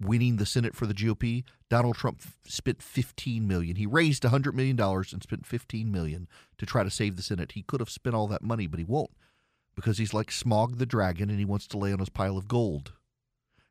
winning 0.00 0.36
the 0.36 0.46
Senate 0.46 0.76
for 0.76 0.86
the 0.86 0.94
GOP, 0.94 1.42
Donald 1.68 1.96
Trump 1.96 2.22
spent 2.46 2.80
15 2.80 3.48
million. 3.48 3.74
He 3.74 3.84
raised 3.84 4.22
100 4.22 4.54
million 4.54 4.76
dollars 4.76 5.12
and 5.12 5.22
spent 5.24 5.44
15 5.44 5.90
million 5.90 6.28
to 6.56 6.66
try 6.66 6.84
to 6.84 6.90
save 6.90 7.16
the 7.16 7.22
Senate. 7.22 7.52
He 7.52 7.62
could 7.62 7.80
have 7.80 7.90
spent 7.90 8.14
all 8.14 8.28
that 8.28 8.42
money, 8.42 8.68
but 8.68 8.78
he 8.78 8.84
won't 8.84 9.10
because 9.78 9.98
he's 9.98 10.12
like 10.12 10.30
Smaug 10.30 10.78
the 10.78 10.86
dragon 10.86 11.30
and 11.30 11.38
he 11.38 11.44
wants 11.44 11.68
to 11.68 11.78
lay 11.78 11.92
on 11.92 12.00
his 12.00 12.08
pile 12.08 12.36
of 12.36 12.48
gold. 12.48 12.94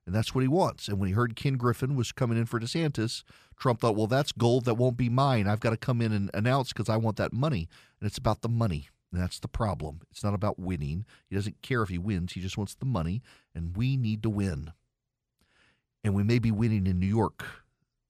And 0.05 0.15
that's 0.15 0.33
what 0.33 0.41
he 0.41 0.47
wants. 0.47 0.87
And 0.87 0.99
when 0.99 1.07
he 1.07 1.13
heard 1.13 1.35
Ken 1.35 1.57
Griffin 1.57 1.93
was 1.93 2.13
coming 2.13 2.37
in 2.37 2.45
for 2.45 2.61
DeSantis, 2.61 3.23
Trump 3.59 3.81
thought, 3.81 3.97
well, 3.97 4.07
that's 4.07 4.31
gold 4.31 4.63
that 4.63 4.75
won't 4.75 4.95
be 4.95 5.09
mine. 5.09 5.49
I've 5.49 5.59
got 5.59 5.71
to 5.71 5.77
come 5.77 6.01
in 6.01 6.13
and 6.13 6.31
announce 6.33 6.71
because 6.71 6.87
I 6.87 6.95
want 6.95 7.17
that 7.17 7.33
money. 7.33 7.67
And 7.99 8.07
it's 8.07 8.17
about 8.17 8.41
the 8.41 8.47
money. 8.47 8.87
And 9.11 9.21
that's 9.21 9.39
the 9.39 9.49
problem. 9.49 9.99
It's 10.09 10.23
not 10.23 10.33
about 10.33 10.57
winning. 10.57 11.05
He 11.29 11.35
doesn't 11.35 11.61
care 11.61 11.81
if 11.81 11.89
he 11.89 11.97
wins. 11.97 12.33
He 12.33 12.39
just 12.39 12.57
wants 12.57 12.73
the 12.73 12.85
money. 12.85 13.21
And 13.53 13.75
we 13.75 13.97
need 13.97 14.23
to 14.23 14.29
win 14.29 14.71
and 16.07 16.15
we 16.15 16.23
may 16.23 16.39
be 16.39 16.51
winning 16.51 16.87
in 16.87 16.99
New 16.99 17.07
York. 17.07 17.45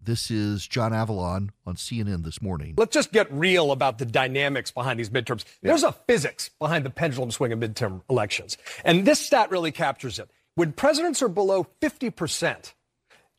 This 0.08 0.32
is 0.32 0.66
John 0.66 0.94
Avlon 0.94 1.50
on 1.66 1.76
CNN 1.76 2.24
this 2.24 2.42
morning. 2.42 2.76
Let's 2.78 2.94
just 2.94 3.12
get 3.12 3.30
real 3.30 3.74
about 3.74 3.98
the 3.98 4.06
dynamics 4.06 4.72
behind 4.72 4.98
these 4.98 5.10
midterms. 5.10 5.44
Yeah. 5.62 5.72
There's 5.72 5.84
a 5.84 5.92
physics 5.92 6.50
behind 6.60 6.86
the 6.86 6.90
pendulum 6.90 7.30
swing 7.30 7.52
of 7.52 7.60
midterm 7.60 8.04
elections. 8.10 8.58
And 8.86 9.04
this 9.04 9.20
stat 9.20 9.52
really 9.52 9.74
captures 9.74 10.18
it. 10.18 10.30
When 10.56 10.72
presidents 10.72 11.22
are 11.22 11.28
below 11.28 11.68
50% 11.82 12.74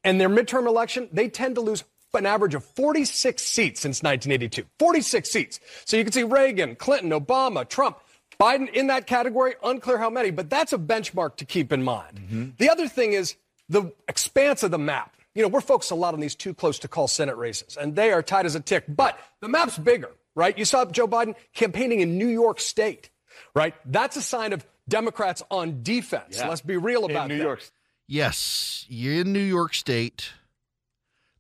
in 0.05 0.19
their 0.19 0.29
midterm 0.29 0.67
election, 0.67 1.09
they 1.11 1.31
tend 1.31 1.55
to 1.55 1.63
lose 1.63 1.85
an 2.13 2.27
average 2.27 2.55
of 2.55 2.65
46 2.65 3.43
seats 3.43 3.81
since 3.81 4.03
1982. 4.03 4.67
46 4.79 5.31
seats. 5.31 5.61
So 5.87 5.97
you 5.97 6.05
can 6.05 6.13
see 6.13 6.23
Reagan, 6.23 6.77
Clinton, 6.77 7.13
Obama, 7.13 7.67
Trump, 7.67 7.97
Biden 8.39 8.71
in 8.71 8.89
that 8.89 9.07
category, 9.07 9.55
unclear 9.65 9.97
how 9.97 10.11
many, 10.11 10.31
but 10.31 10.51
that's 10.51 10.75
a 10.75 10.79
benchmark 10.79 11.37
to 11.37 11.47
keep 11.47 11.73
in 11.73 11.83
mind. 11.83 12.17
Mm-hmm. 12.17 12.45
The 12.59 12.69
other 12.69 12.89
thing 12.89 13.15
is 13.15 13.37
the 13.71 13.91
expanse 14.07 14.63
of 14.63 14.71
the 14.71 14.79
map. 14.79 15.15
You 15.39 15.45
know, 15.45 15.51
we're 15.51 15.61
focused 15.61 15.93
a 15.93 15.95
lot 15.95 16.15
on 16.15 16.21
these 16.21 16.35
too 16.35 16.53
close 16.53 16.81
to 16.81 16.89
call 16.89 17.07
Senate 17.07 17.37
races, 17.37 17.77
and 17.77 17.95
they 17.95 18.11
are 18.11 18.25
tight 18.25 18.45
as 18.45 18.57
a 18.57 18.61
tick. 18.61 18.87
But 18.89 19.17
the 19.41 19.47
map's 19.47 19.79
bigger, 19.79 20.11
right? 20.35 20.59
You 20.59 20.65
saw 20.65 20.85
Joe 20.85 21.07
Biden 21.07 21.37
campaigning 21.55 22.01
in 22.01 22.19
New 22.19 22.27
York 22.27 22.59
State, 22.59 23.11
right? 23.55 23.73
That's 23.87 24.17
a 24.17 24.21
sign 24.21 24.53
of 24.53 24.67
Democrats 24.89 25.45
on 25.49 25.85
defense. 25.85 26.39
Yeah. 26.39 26.49
Let's 26.49 26.63
be 26.63 26.77
real 26.77 27.05
about 27.05 27.31
in 27.31 27.37
New 27.37 27.39
that. 27.39 27.45
York. 27.45 27.71
Yes, 28.09 28.85
you're 28.89 29.21
in 29.21 29.33
New 29.33 29.39
York 29.39 29.75
State. 29.75 30.33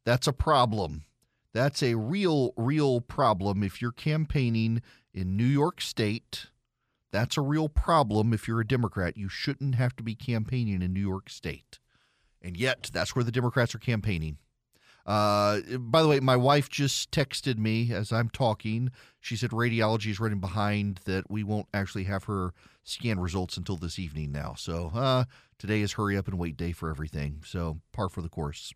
That's 0.04 0.28
a 0.28 0.32
problem. 0.32 1.02
That's 1.52 1.82
a 1.82 1.96
real, 1.96 2.52
real 2.56 3.00
problem 3.00 3.64
if 3.64 3.82
you're 3.82 3.90
campaigning 3.90 4.80
in 5.12 5.36
New 5.36 5.42
York 5.42 5.80
State. 5.80 6.46
That's 7.10 7.36
a 7.36 7.40
real 7.40 7.68
problem 7.68 8.32
if 8.32 8.46
you're 8.46 8.60
a 8.60 8.66
Democrat. 8.66 9.16
You 9.16 9.28
shouldn't 9.28 9.74
have 9.74 9.96
to 9.96 10.04
be 10.04 10.14
campaigning 10.14 10.82
in 10.82 10.92
New 10.92 11.00
York 11.00 11.28
State. 11.28 11.80
And 12.42 12.56
yet, 12.56 12.90
that's 12.92 13.14
where 13.14 13.24
the 13.24 13.32
Democrats 13.32 13.74
are 13.74 13.78
campaigning. 13.78 14.38
Uh, 15.06 15.60
by 15.78 16.02
the 16.02 16.08
way, 16.08 16.20
my 16.20 16.36
wife 16.36 16.68
just 16.68 17.10
texted 17.10 17.56
me 17.56 17.92
as 17.92 18.12
I'm 18.12 18.28
talking. 18.28 18.90
She 19.20 19.36
said 19.36 19.50
radiology 19.50 20.10
is 20.10 20.20
running 20.20 20.38
behind, 20.38 21.00
that 21.06 21.30
we 21.30 21.42
won't 21.42 21.66
actually 21.72 22.04
have 22.04 22.24
her 22.24 22.52
scan 22.84 23.18
results 23.18 23.56
until 23.56 23.76
this 23.76 23.98
evening 23.98 24.32
now. 24.32 24.54
So 24.58 24.92
uh, 24.94 25.24
today 25.58 25.80
is 25.80 25.94
hurry 25.94 26.16
up 26.18 26.28
and 26.28 26.38
wait 26.38 26.58
day 26.58 26.72
for 26.72 26.90
everything. 26.90 27.42
So 27.44 27.80
par 27.92 28.10
for 28.10 28.20
the 28.20 28.28
course. 28.28 28.74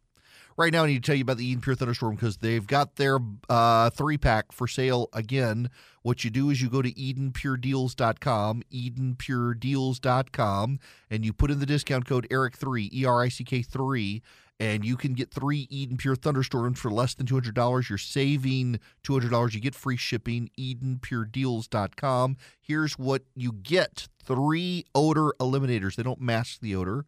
Right 0.57 0.73
now, 0.73 0.85
I 0.85 0.89
need 0.89 1.03
to 1.03 1.07
tell 1.07 1.17
you 1.17 1.23
about 1.23 1.39
the 1.39 1.47
Eden 1.47 1.63
Pure 1.63 1.77
Thunderstorm 1.77 2.15
because 2.15 2.37
they've 2.39 2.67
got 2.67 2.97
their 2.97 3.19
uh, 3.49 3.91
three 3.91 4.19
pack 4.19 4.53
for 4.53 4.69
sale 4.69 5.09
again. 5.13 5.71
What 6.03 6.25
you 6.25 6.31
do 6.31 6.51
is 6.51 6.61
you 6.61 6.69
go 6.69 6.83
to 6.83 6.93
EdenPureDeals.com, 6.93 8.63
EdenPureDeals.com, 8.73 10.79
and 11.11 11.25
you 11.25 11.33
put 11.33 11.51
in 11.51 11.59
the 11.59 11.67
discount 11.67 12.07
code 12.07 12.27
ERICK3, 12.31 12.93
E 12.93 13.05
R 13.05 13.23
I 13.23 13.29
C 13.29 13.45
K 13.45 13.63
3, 13.63 14.23
and 14.61 14.85
you 14.85 14.97
can 14.97 15.15
get 15.15 15.33
three 15.33 15.67
Eden 15.71 15.97
Pure 15.97 16.17
Thunderstorms 16.17 16.79
for 16.79 16.91
less 16.91 17.15
than 17.15 17.27
$200. 17.27 17.89
You're 17.89 17.99
saving 17.99 18.79
$200. 19.05 19.55
You 19.55 19.61
get 19.61 19.75
free 19.75 19.97
shipping, 19.97 20.51
EdenPureDeals.com. 20.59 22.37
Here's 22.61 22.99
what 22.99 23.23
you 23.35 23.53
get 23.53 24.09
three 24.23 24.85
odor 24.95 25.33
eliminators. 25.41 25.97
They 25.97 26.03
don't 26.03 26.21
mask 26.21 26.61
the 26.61 26.77
odor. 26.77 27.07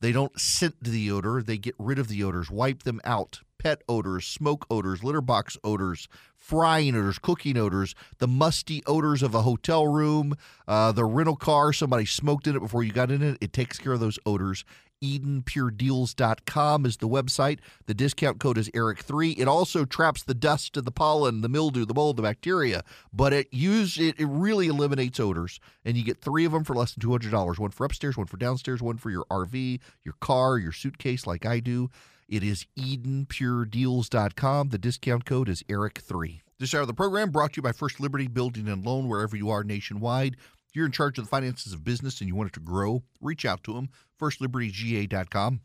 They 0.00 0.12
don't 0.12 0.38
scent 0.38 0.76
the 0.82 1.10
odor, 1.10 1.42
they 1.42 1.58
get 1.58 1.74
rid 1.78 1.98
of 1.98 2.08
the 2.08 2.22
odors, 2.22 2.50
wipe 2.50 2.82
them 2.82 3.00
out. 3.04 3.40
Pet 3.58 3.82
odors, 3.88 4.26
smoke 4.26 4.66
odors, 4.70 5.02
litter 5.02 5.22
box 5.22 5.56
odors, 5.64 6.08
frying 6.36 6.94
odors, 6.94 7.18
cooking 7.18 7.56
odors, 7.56 7.94
the 8.18 8.28
musty 8.28 8.82
odors 8.86 9.22
of 9.22 9.34
a 9.34 9.42
hotel 9.42 9.86
room, 9.86 10.36
uh, 10.68 10.92
the 10.92 11.04
rental 11.04 11.36
car, 11.36 11.72
somebody 11.72 12.04
smoked 12.04 12.46
in 12.46 12.54
it 12.54 12.60
before 12.60 12.84
you 12.84 12.92
got 12.92 13.10
in 13.10 13.22
it. 13.22 13.38
It 13.40 13.52
takes 13.52 13.78
care 13.78 13.92
of 13.92 14.00
those 14.00 14.18
odors. 14.26 14.64
EdenPureDeals.com 15.02 16.86
is 16.86 16.96
the 16.96 17.08
website. 17.08 17.58
The 17.86 17.94
discount 17.94 18.40
code 18.40 18.58
is 18.58 18.68
Erick3. 18.70 19.38
It 19.38 19.48
also 19.48 19.84
traps 19.84 20.22
the 20.22 20.34
dust, 20.34 20.82
the 20.82 20.90
pollen, 20.90 21.40
the 21.40 21.48
mildew, 21.48 21.84
the 21.84 21.94
mold, 21.94 22.16
the 22.16 22.22
bacteria, 22.22 22.84
but 23.12 23.32
it 23.32 23.52
use 23.52 23.98
it, 23.98 24.18
it 24.18 24.26
really 24.26 24.68
eliminates 24.68 25.20
odors. 25.20 25.60
And 25.84 25.96
you 25.96 26.04
get 26.04 26.20
three 26.20 26.44
of 26.44 26.52
them 26.52 26.64
for 26.64 26.74
less 26.74 26.94
than 26.94 27.08
$200. 27.08 27.58
One 27.58 27.70
for 27.70 27.84
upstairs, 27.84 28.16
one 28.16 28.26
for 28.26 28.36
downstairs, 28.36 28.82
one 28.82 28.96
for 28.98 29.10
your 29.10 29.24
RV, 29.30 29.80
your 30.04 30.14
car, 30.20 30.58
your 30.58 30.72
suitcase, 30.72 31.26
like 31.26 31.46
I 31.46 31.60
do. 31.60 31.90
It 32.28 32.42
is 32.42 32.66
EdenPureDeals.com. 32.78 34.68
The 34.70 34.78
discount 34.78 35.24
code 35.24 35.48
is 35.48 35.62
Erick3. 35.64 36.40
This 36.58 36.74
hour 36.74 36.80
of 36.80 36.86
the 36.86 36.94
program 36.94 37.30
brought 37.30 37.52
to 37.52 37.58
you 37.58 37.62
by 37.62 37.72
First 37.72 38.00
Liberty 38.00 38.28
Building 38.28 38.66
and 38.66 38.82
Loan, 38.84 39.08
wherever 39.08 39.36
you 39.36 39.50
are 39.50 39.62
nationwide 39.62 40.36
you're 40.76 40.86
in 40.86 40.92
charge 40.92 41.16
of 41.16 41.24
the 41.24 41.30
finances 41.30 41.72
of 41.72 41.84
business 41.84 42.20
and 42.20 42.28
you 42.28 42.34
want 42.34 42.48
it 42.48 42.52
to 42.52 42.60
grow, 42.60 43.02
reach 43.22 43.46
out 43.46 43.64
to 43.64 43.72
them, 43.72 43.88
firstlibertyga.com. 44.20 45.60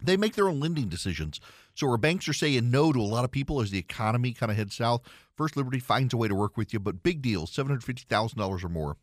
They 0.00 0.16
make 0.16 0.34
their 0.34 0.48
own 0.48 0.60
lending 0.60 0.88
decisions. 0.88 1.40
So 1.74 1.88
where 1.88 1.96
banks 1.96 2.28
are 2.28 2.34
saying 2.34 2.70
no 2.70 2.92
to 2.92 3.00
a 3.00 3.02
lot 3.02 3.24
of 3.24 3.32
people 3.32 3.60
as 3.60 3.72
the 3.72 3.78
economy 3.78 4.32
kind 4.32 4.52
of 4.52 4.56
heads 4.56 4.76
south, 4.76 5.02
First 5.36 5.56
Liberty 5.56 5.80
finds 5.80 6.14
a 6.14 6.16
way 6.16 6.28
to 6.28 6.34
work 6.36 6.56
with 6.56 6.72
you, 6.72 6.78
but 6.78 7.02
big 7.02 7.20
deal, 7.20 7.46
$750,000 7.46 8.64
or 8.64 8.68
more. 8.68 8.96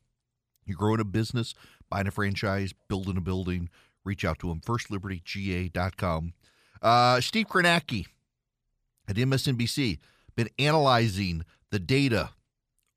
You're 0.66 0.78
growing 0.78 1.02
a 1.02 1.06
business, 1.06 1.54
buying 1.90 2.08
a 2.08 2.12
franchise, 2.12 2.74
building 2.88 3.18
a 3.18 3.22
building, 3.22 3.70
reach 4.06 4.24
out 4.24 4.40
to 4.40 4.48
them, 4.48 4.62
firstlibertyga.com. 4.62 6.34
Uh, 6.82 7.20
Steve 7.20 7.48
Kornacki 7.48 8.06
at 9.08 9.18
MSNBC 9.18 10.00
been 10.36 10.50
analyzing 10.58 11.44
the 11.72 11.80
data 11.80 12.30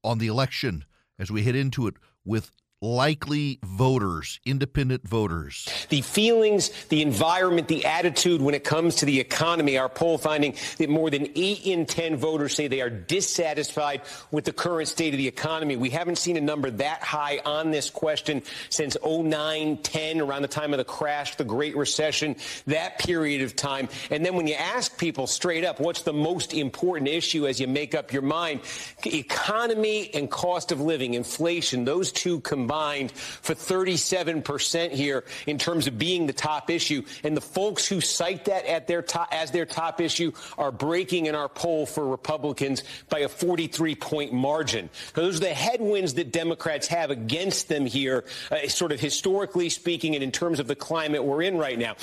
on 0.04 0.18
the 0.18 0.28
election 0.28 0.84
as 1.18 1.32
we 1.32 1.42
head 1.42 1.56
into 1.56 1.88
it 1.88 1.94
with 2.24 2.50
likely 2.84 3.58
voters, 3.64 4.38
independent 4.44 5.08
voters. 5.08 5.66
The 5.88 6.02
feelings, 6.02 6.70
the 6.90 7.00
environment, 7.00 7.66
the 7.66 7.86
attitude 7.86 8.42
when 8.42 8.54
it 8.54 8.62
comes 8.62 8.96
to 8.96 9.06
the 9.06 9.20
economy. 9.20 9.78
Our 9.78 9.88
poll 9.88 10.18
finding 10.18 10.54
that 10.76 10.90
more 10.90 11.08
than 11.08 11.28
8 11.34 11.60
in 11.64 11.86
10 11.86 12.16
voters 12.16 12.54
say 12.54 12.68
they 12.68 12.82
are 12.82 12.90
dissatisfied 12.90 14.02
with 14.30 14.44
the 14.44 14.52
current 14.52 14.88
state 14.88 15.14
of 15.14 15.18
the 15.18 15.26
economy. 15.26 15.76
We 15.76 15.90
haven't 15.90 16.18
seen 16.18 16.36
a 16.36 16.42
number 16.42 16.70
that 16.70 17.02
high 17.02 17.40
on 17.44 17.70
this 17.70 17.88
question 17.88 18.42
since 18.68 18.98
09, 19.02 19.78
10, 19.78 20.20
around 20.20 20.42
the 20.42 20.48
time 20.48 20.74
of 20.74 20.78
the 20.78 20.84
crash, 20.84 21.36
the 21.36 21.44
Great 21.44 21.76
Recession, 21.76 22.36
that 22.66 22.98
period 22.98 23.40
of 23.40 23.56
time. 23.56 23.88
And 24.10 24.24
then 24.26 24.34
when 24.36 24.46
you 24.46 24.54
ask 24.54 24.98
people 24.98 25.26
straight 25.26 25.64
up, 25.64 25.80
what's 25.80 26.02
the 26.02 26.12
most 26.12 26.52
important 26.52 27.08
issue 27.08 27.46
as 27.46 27.58
you 27.58 27.66
make 27.66 27.94
up 27.94 28.12
your 28.12 28.22
mind? 28.22 28.60
Economy 29.06 30.10
and 30.12 30.30
cost 30.30 30.70
of 30.70 30.82
living, 30.82 31.14
inflation, 31.14 31.86
those 31.86 32.12
two 32.12 32.40
combined 32.40 32.73
combined 32.74 33.12
for 33.12 33.54
37% 33.54 34.90
here 34.90 35.24
in 35.46 35.58
terms 35.58 35.86
of 35.86 35.98
being 35.98 36.26
the 36.26 36.32
top 36.32 36.70
issue. 36.70 37.02
And 37.22 37.36
the 37.36 37.40
folks 37.40 37.86
who 37.86 38.00
cite 38.00 38.46
that 38.46 38.66
at 38.66 38.86
their 38.88 39.02
top, 39.02 39.28
as 39.32 39.50
their 39.50 39.66
top 39.66 40.00
issue 40.00 40.32
are 40.58 40.72
breaking 40.72 41.26
in 41.26 41.34
our 41.34 41.48
poll 41.48 41.86
for 41.86 42.06
Republicans 42.06 42.82
by 43.08 43.20
a 43.20 43.28
43 43.28 43.94
point 43.94 44.32
margin. 44.32 44.90
those 45.14 45.36
are 45.36 45.40
the 45.40 45.54
headwinds 45.54 46.14
that 46.14 46.32
Democrats 46.32 46.88
have 46.88 47.10
against 47.10 47.68
them 47.68 47.86
here, 47.86 48.24
uh, 48.50 48.66
sort 48.68 48.90
of 48.92 49.00
historically 49.00 49.68
speaking, 49.68 50.14
and 50.14 50.24
in 50.24 50.32
terms 50.32 50.58
of 50.58 50.66
the 50.66 50.74
climate 50.74 51.22
we're 51.22 51.42
in 51.42 51.56
right 51.56 51.78
now. 51.78 51.94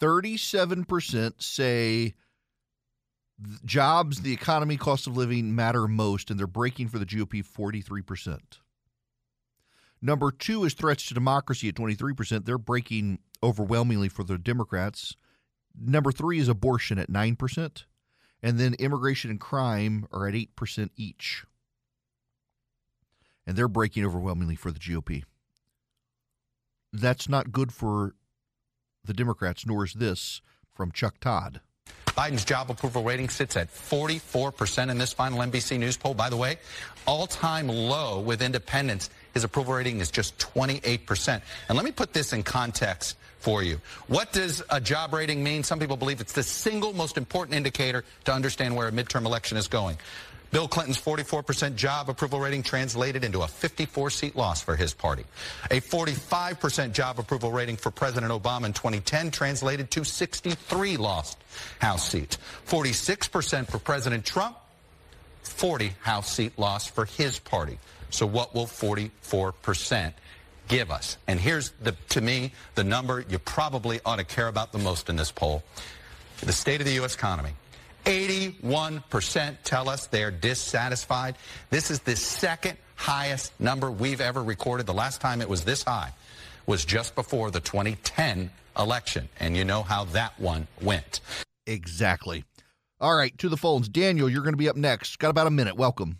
37% 0.00 1.42
say 1.42 2.14
jobs, 3.64 4.20
the 4.20 4.32
economy, 4.32 4.76
cost 4.76 5.06
of 5.06 5.16
living 5.16 5.54
matter 5.54 5.88
most, 5.88 6.30
and 6.30 6.38
they're 6.38 6.46
breaking 6.46 6.88
for 6.88 6.98
the 6.98 7.06
GOP 7.06 7.44
43%. 7.44 8.38
Number 10.04 10.30
two 10.30 10.64
is 10.64 10.74
threats 10.74 11.06
to 11.06 11.14
democracy 11.14 11.66
at 11.70 11.76
23%. 11.76 12.44
They're 12.44 12.58
breaking 12.58 13.20
overwhelmingly 13.42 14.10
for 14.10 14.22
the 14.22 14.36
Democrats. 14.36 15.16
Number 15.74 16.12
three 16.12 16.38
is 16.38 16.46
abortion 16.46 16.98
at 16.98 17.10
9%. 17.10 17.84
And 18.42 18.60
then 18.60 18.74
immigration 18.74 19.30
and 19.30 19.40
crime 19.40 20.06
are 20.12 20.28
at 20.28 20.34
8% 20.34 20.90
each. 20.98 21.46
And 23.46 23.56
they're 23.56 23.66
breaking 23.66 24.04
overwhelmingly 24.04 24.56
for 24.56 24.70
the 24.70 24.78
GOP. 24.78 25.24
That's 26.92 27.26
not 27.26 27.50
good 27.50 27.72
for 27.72 28.14
the 29.06 29.14
Democrats, 29.14 29.64
nor 29.64 29.86
is 29.86 29.94
this 29.94 30.42
from 30.74 30.92
Chuck 30.92 31.18
Todd. 31.18 31.62
Biden's 32.08 32.44
job 32.44 32.70
approval 32.70 33.02
rating 33.02 33.30
sits 33.30 33.56
at 33.56 33.72
44% 33.72 34.90
in 34.90 34.98
this 34.98 35.14
final 35.14 35.38
NBC 35.38 35.78
News 35.78 35.96
poll. 35.96 36.12
By 36.12 36.28
the 36.28 36.36
way, 36.36 36.58
all 37.06 37.26
time 37.26 37.68
low 37.68 38.20
with 38.20 38.42
independents 38.42 39.08
his 39.34 39.44
approval 39.44 39.74
rating 39.74 40.00
is 40.00 40.10
just 40.10 40.38
28%. 40.38 41.42
And 41.68 41.76
let 41.76 41.84
me 41.84 41.92
put 41.92 42.12
this 42.12 42.32
in 42.32 42.42
context 42.42 43.16
for 43.40 43.62
you. 43.62 43.80
What 44.06 44.32
does 44.32 44.62
a 44.70 44.80
job 44.80 45.12
rating 45.12 45.44
mean? 45.44 45.64
Some 45.64 45.78
people 45.78 45.98
believe 45.98 46.20
it's 46.20 46.32
the 46.32 46.42
single 46.42 46.94
most 46.94 47.18
important 47.18 47.56
indicator 47.56 48.04
to 48.24 48.32
understand 48.32 48.74
where 48.74 48.88
a 48.88 48.92
midterm 48.92 49.26
election 49.26 49.58
is 49.58 49.68
going. 49.68 49.98
Bill 50.54 50.68
Clinton's 50.68 51.00
44% 51.00 51.74
job 51.74 52.08
approval 52.08 52.38
rating 52.38 52.62
translated 52.62 53.24
into 53.24 53.42
a 53.42 53.48
54 53.48 54.08
seat 54.10 54.36
loss 54.36 54.62
for 54.62 54.76
his 54.76 54.94
party. 54.94 55.24
A 55.72 55.80
45% 55.80 56.92
job 56.92 57.18
approval 57.18 57.50
rating 57.50 57.76
for 57.76 57.90
President 57.90 58.30
Obama 58.30 58.66
in 58.66 58.72
2010 58.72 59.32
translated 59.32 59.90
to 59.90 60.04
63 60.04 60.96
lost 60.96 61.38
House 61.80 62.08
seats. 62.08 62.38
46% 62.68 63.68
for 63.68 63.80
President 63.80 64.24
Trump, 64.24 64.56
40 65.42 65.92
House 66.02 66.30
seat 66.30 66.56
loss 66.56 66.86
for 66.86 67.04
his 67.04 67.40
party. 67.40 67.76
So 68.10 68.26
what 68.26 68.54
will 68.54 68.66
44% 68.66 70.12
give 70.68 70.90
us? 70.90 71.16
And 71.26 71.40
here's, 71.40 71.70
the, 71.82 71.92
to 72.10 72.20
me, 72.20 72.52
the 72.74 72.84
number 72.84 73.24
you 73.28 73.38
probably 73.38 74.00
ought 74.04 74.16
to 74.16 74.24
care 74.24 74.48
about 74.48 74.72
the 74.72 74.78
most 74.78 75.08
in 75.08 75.16
this 75.16 75.30
poll. 75.30 75.62
The 76.40 76.52
state 76.52 76.80
of 76.80 76.86
the 76.86 76.94
U.S. 76.94 77.14
economy. 77.14 77.50
81% 78.04 79.56
tell 79.64 79.88
us 79.88 80.06
they're 80.08 80.30
dissatisfied. 80.30 81.36
This 81.70 81.90
is 81.90 82.00
the 82.00 82.16
second 82.16 82.76
highest 82.96 83.58
number 83.58 83.90
we've 83.90 84.20
ever 84.20 84.42
recorded. 84.42 84.86
The 84.86 84.94
last 84.94 85.20
time 85.20 85.40
it 85.40 85.48
was 85.48 85.64
this 85.64 85.82
high 85.82 86.12
was 86.66 86.84
just 86.84 87.14
before 87.14 87.50
the 87.50 87.60
2010 87.60 88.50
election. 88.78 89.28
And 89.40 89.56
you 89.56 89.64
know 89.64 89.82
how 89.82 90.04
that 90.06 90.38
one 90.38 90.66
went. 90.82 91.20
Exactly. 91.66 92.44
All 93.00 93.14
right, 93.14 93.36
to 93.38 93.48
the 93.48 93.56
phones. 93.56 93.88
Daniel, 93.88 94.28
you're 94.28 94.42
going 94.42 94.52
to 94.54 94.58
be 94.58 94.68
up 94.68 94.76
next. 94.76 95.18
Got 95.18 95.30
about 95.30 95.46
a 95.46 95.50
minute. 95.50 95.76
Welcome. 95.76 96.18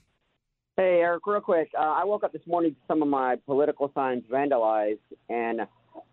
Hey, 0.77 0.99
Erick, 1.03 1.25
real 1.29 1.41
quick. 1.41 1.70
Uh, 1.79 1.83
I 1.83 2.05
woke 2.05 2.25
up 2.25 2.33
this 2.33 2.43
morning 2.49 2.72
to 2.72 2.77
some 2.89 3.01
of 3.01 3.07
my 3.07 3.37
political 3.47 3.93
signs 3.95 4.25
vandalized, 4.29 4.99
and 5.29 5.61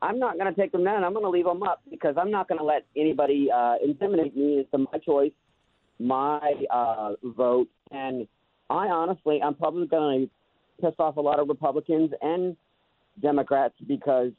I'm 0.04 0.20
not 0.20 0.38
going 0.38 0.54
to 0.54 0.62
take 0.62 0.72
them 0.72 0.84
down. 0.84 1.04
I'm 1.04 1.14
going 1.14 1.26
to 1.26 1.32
leave 1.32 1.46
them 1.46 1.64
up 1.64 1.82
because 1.90 2.14
I'm 2.16 2.30
not 2.30 2.48
going 2.48 2.60
to 2.60 2.64
let 2.64 2.86
anybody 2.96 3.50
uh, 3.52 3.78
intimidate 3.84 4.38
me. 4.38 4.60
It's 4.60 4.70
my 4.72 5.00
choice, 5.00 5.32
my 5.98 6.54
uh, 6.72 7.14
vote, 7.24 7.70
and 7.90 8.28
I 8.70 8.86
honestly, 8.86 9.42
I'm 9.44 9.56
probably 9.56 9.88
going 9.88 10.28
to 10.28 10.86
piss 10.86 10.94
off 11.00 11.18
a 11.18 11.22
lot 11.22 11.40
of 11.40 11.48
Republicans 11.48 12.12
and 12.22 12.56
Democrats 13.20 13.74
because 13.88 14.32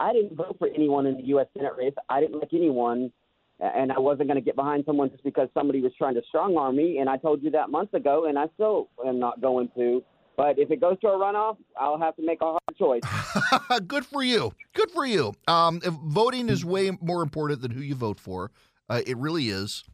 I 0.00 0.12
didn't 0.12 0.34
vote 0.34 0.56
for 0.58 0.66
anyone 0.66 1.06
in 1.06 1.16
the 1.16 1.26
U.S. 1.28 1.46
Senate 1.56 1.74
race. 1.78 1.94
I 2.08 2.20
didn't 2.20 2.40
like 2.40 2.52
anyone 2.52 3.12
and 3.60 3.92
I 3.92 3.98
wasn't 3.98 4.28
going 4.28 4.38
to 4.38 4.44
get 4.44 4.56
behind 4.56 4.84
someone 4.86 5.10
just 5.10 5.22
because 5.22 5.48
somebody 5.54 5.80
was 5.80 5.92
trying 5.98 6.14
to 6.14 6.22
strong 6.28 6.56
arm 6.56 6.76
me. 6.76 6.98
And 6.98 7.08
I 7.08 7.16
told 7.16 7.42
you 7.42 7.50
that 7.50 7.70
months 7.70 7.94
ago, 7.94 8.26
and 8.26 8.38
I 8.38 8.46
still 8.54 8.88
am 9.06 9.18
not 9.18 9.40
going 9.40 9.70
to. 9.76 10.02
But 10.36 10.58
if 10.58 10.70
it 10.70 10.80
goes 10.80 10.98
to 11.00 11.08
a 11.08 11.10
runoff, 11.10 11.58
I'll 11.78 11.98
have 11.98 12.16
to 12.16 12.22
make 12.24 12.40
a 12.40 12.56
hard 12.56 12.76
choice. 12.78 13.02
Good 13.86 14.06
for 14.06 14.22
you. 14.22 14.54
Good 14.72 14.90
for 14.90 15.04
you. 15.04 15.34
Um, 15.46 15.80
voting 15.84 16.48
is 16.48 16.64
way 16.64 16.90
more 17.02 17.22
important 17.22 17.60
than 17.60 17.72
who 17.72 17.82
you 17.82 17.94
vote 17.94 18.18
for. 18.18 18.50
Uh, 18.88 19.02
it 19.06 19.18
really 19.18 19.50
is. 19.50 19.84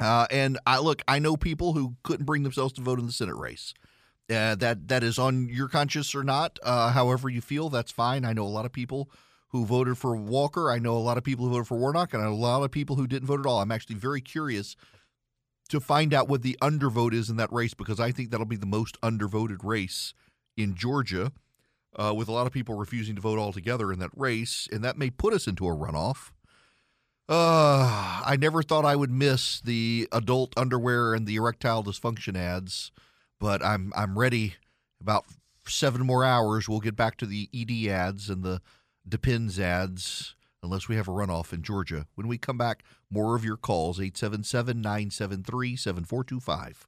Uh, 0.00 0.26
and 0.32 0.58
I 0.66 0.78
look, 0.78 1.02
I 1.06 1.20
know 1.20 1.36
people 1.36 1.74
who 1.74 1.94
couldn't 2.02 2.26
bring 2.26 2.42
themselves 2.42 2.72
to 2.74 2.80
vote 2.80 2.98
in 2.98 3.06
the 3.06 3.12
Senate 3.12 3.36
race. 3.36 3.72
Uh, 4.28 4.54
that 4.56 4.88
that 4.88 5.04
is 5.04 5.18
on 5.18 5.48
your 5.48 5.68
conscience 5.68 6.14
or 6.14 6.24
not. 6.24 6.58
Uh, 6.62 6.90
however 6.90 7.28
you 7.28 7.40
feel, 7.40 7.68
that's 7.68 7.92
fine. 7.92 8.24
I 8.24 8.32
know 8.32 8.44
a 8.44 8.48
lot 8.48 8.64
of 8.64 8.72
people 8.72 9.10
who 9.52 9.66
voted 9.66 9.98
for 9.98 10.16
Walker. 10.16 10.70
I 10.70 10.78
know 10.78 10.96
a 10.96 10.98
lot 10.98 11.18
of 11.18 11.24
people 11.24 11.44
who 11.44 11.52
voted 11.52 11.68
for 11.68 11.76
Warnock, 11.76 12.14
and 12.14 12.24
a 12.24 12.30
lot 12.30 12.62
of 12.62 12.70
people 12.70 12.96
who 12.96 13.06
didn't 13.06 13.28
vote 13.28 13.40
at 13.40 13.46
all. 13.46 13.60
I'm 13.60 13.70
actually 13.70 13.96
very 13.96 14.20
curious 14.20 14.76
to 15.68 15.78
find 15.78 16.12
out 16.12 16.28
what 16.28 16.42
the 16.42 16.56
undervote 16.60 17.12
is 17.12 17.30
in 17.30 17.36
that 17.36 17.52
race 17.52 17.74
because 17.74 18.00
I 18.00 18.12
think 18.12 18.30
that'll 18.30 18.46
be 18.46 18.56
the 18.56 18.66
most 18.66 19.00
undervoted 19.02 19.62
race 19.62 20.14
in 20.56 20.74
Georgia, 20.74 21.32
uh, 21.96 22.12
with 22.16 22.28
a 22.28 22.32
lot 22.32 22.46
of 22.46 22.52
people 22.52 22.74
refusing 22.74 23.14
to 23.14 23.20
vote 23.20 23.38
altogether 23.38 23.92
in 23.92 23.98
that 23.98 24.10
race, 24.16 24.68
and 24.72 24.82
that 24.82 24.98
may 24.98 25.10
put 25.10 25.34
us 25.34 25.46
into 25.46 25.66
a 25.66 25.76
runoff. 25.76 26.30
Uh, 27.28 28.22
I 28.24 28.36
never 28.38 28.62
thought 28.62 28.84
I 28.84 28.96
would 28.96 29.10
miss 29.10 29.60
the 29.60 30.08
adult 30.12 30.52
underwear 30.56 31.14
and 31.14 31.26
the 31.26 31.36
erectile 31.36 31.84
dysfunction 31.84 32.36
ads, 32.36 32.90
but 33.38 33.64
I'm 33.64 33.92
I'm 33.94 34.18
ready. 34.18 34.56
About 35.00 35.24
seven 35.66 36.06
more 36.06 36.24
hours, 36.24 36.68
we'll 36.68 36.80
get 36.80 36.94
back 36.94 37.16
to 37.16 37.26
the 37.26 37.48
ED 37.54 37.90
ads 37.90 38.30
and 38.30 38.42
the 38.44 38.60
Depends 39.08 39.58
ads 39.58 40.36
unless 40.62 40.88
we 40.88 40.96
have 40.96 41.08
a 41.08 41.12
runoff 41.12 41.52
in 41.52 41.62
Georgia. 41.62 42.06
When 42.14 42.28
we 42.28 42.38
come 42.38 42.56
back, 42.56 42.84
more 43.10 43.34
of 43.34 43.44
your 43.44 43.56
calls 43.56 43.98
877 43.98 44.80
973 44.80 45.76
7425. 45.76 46.86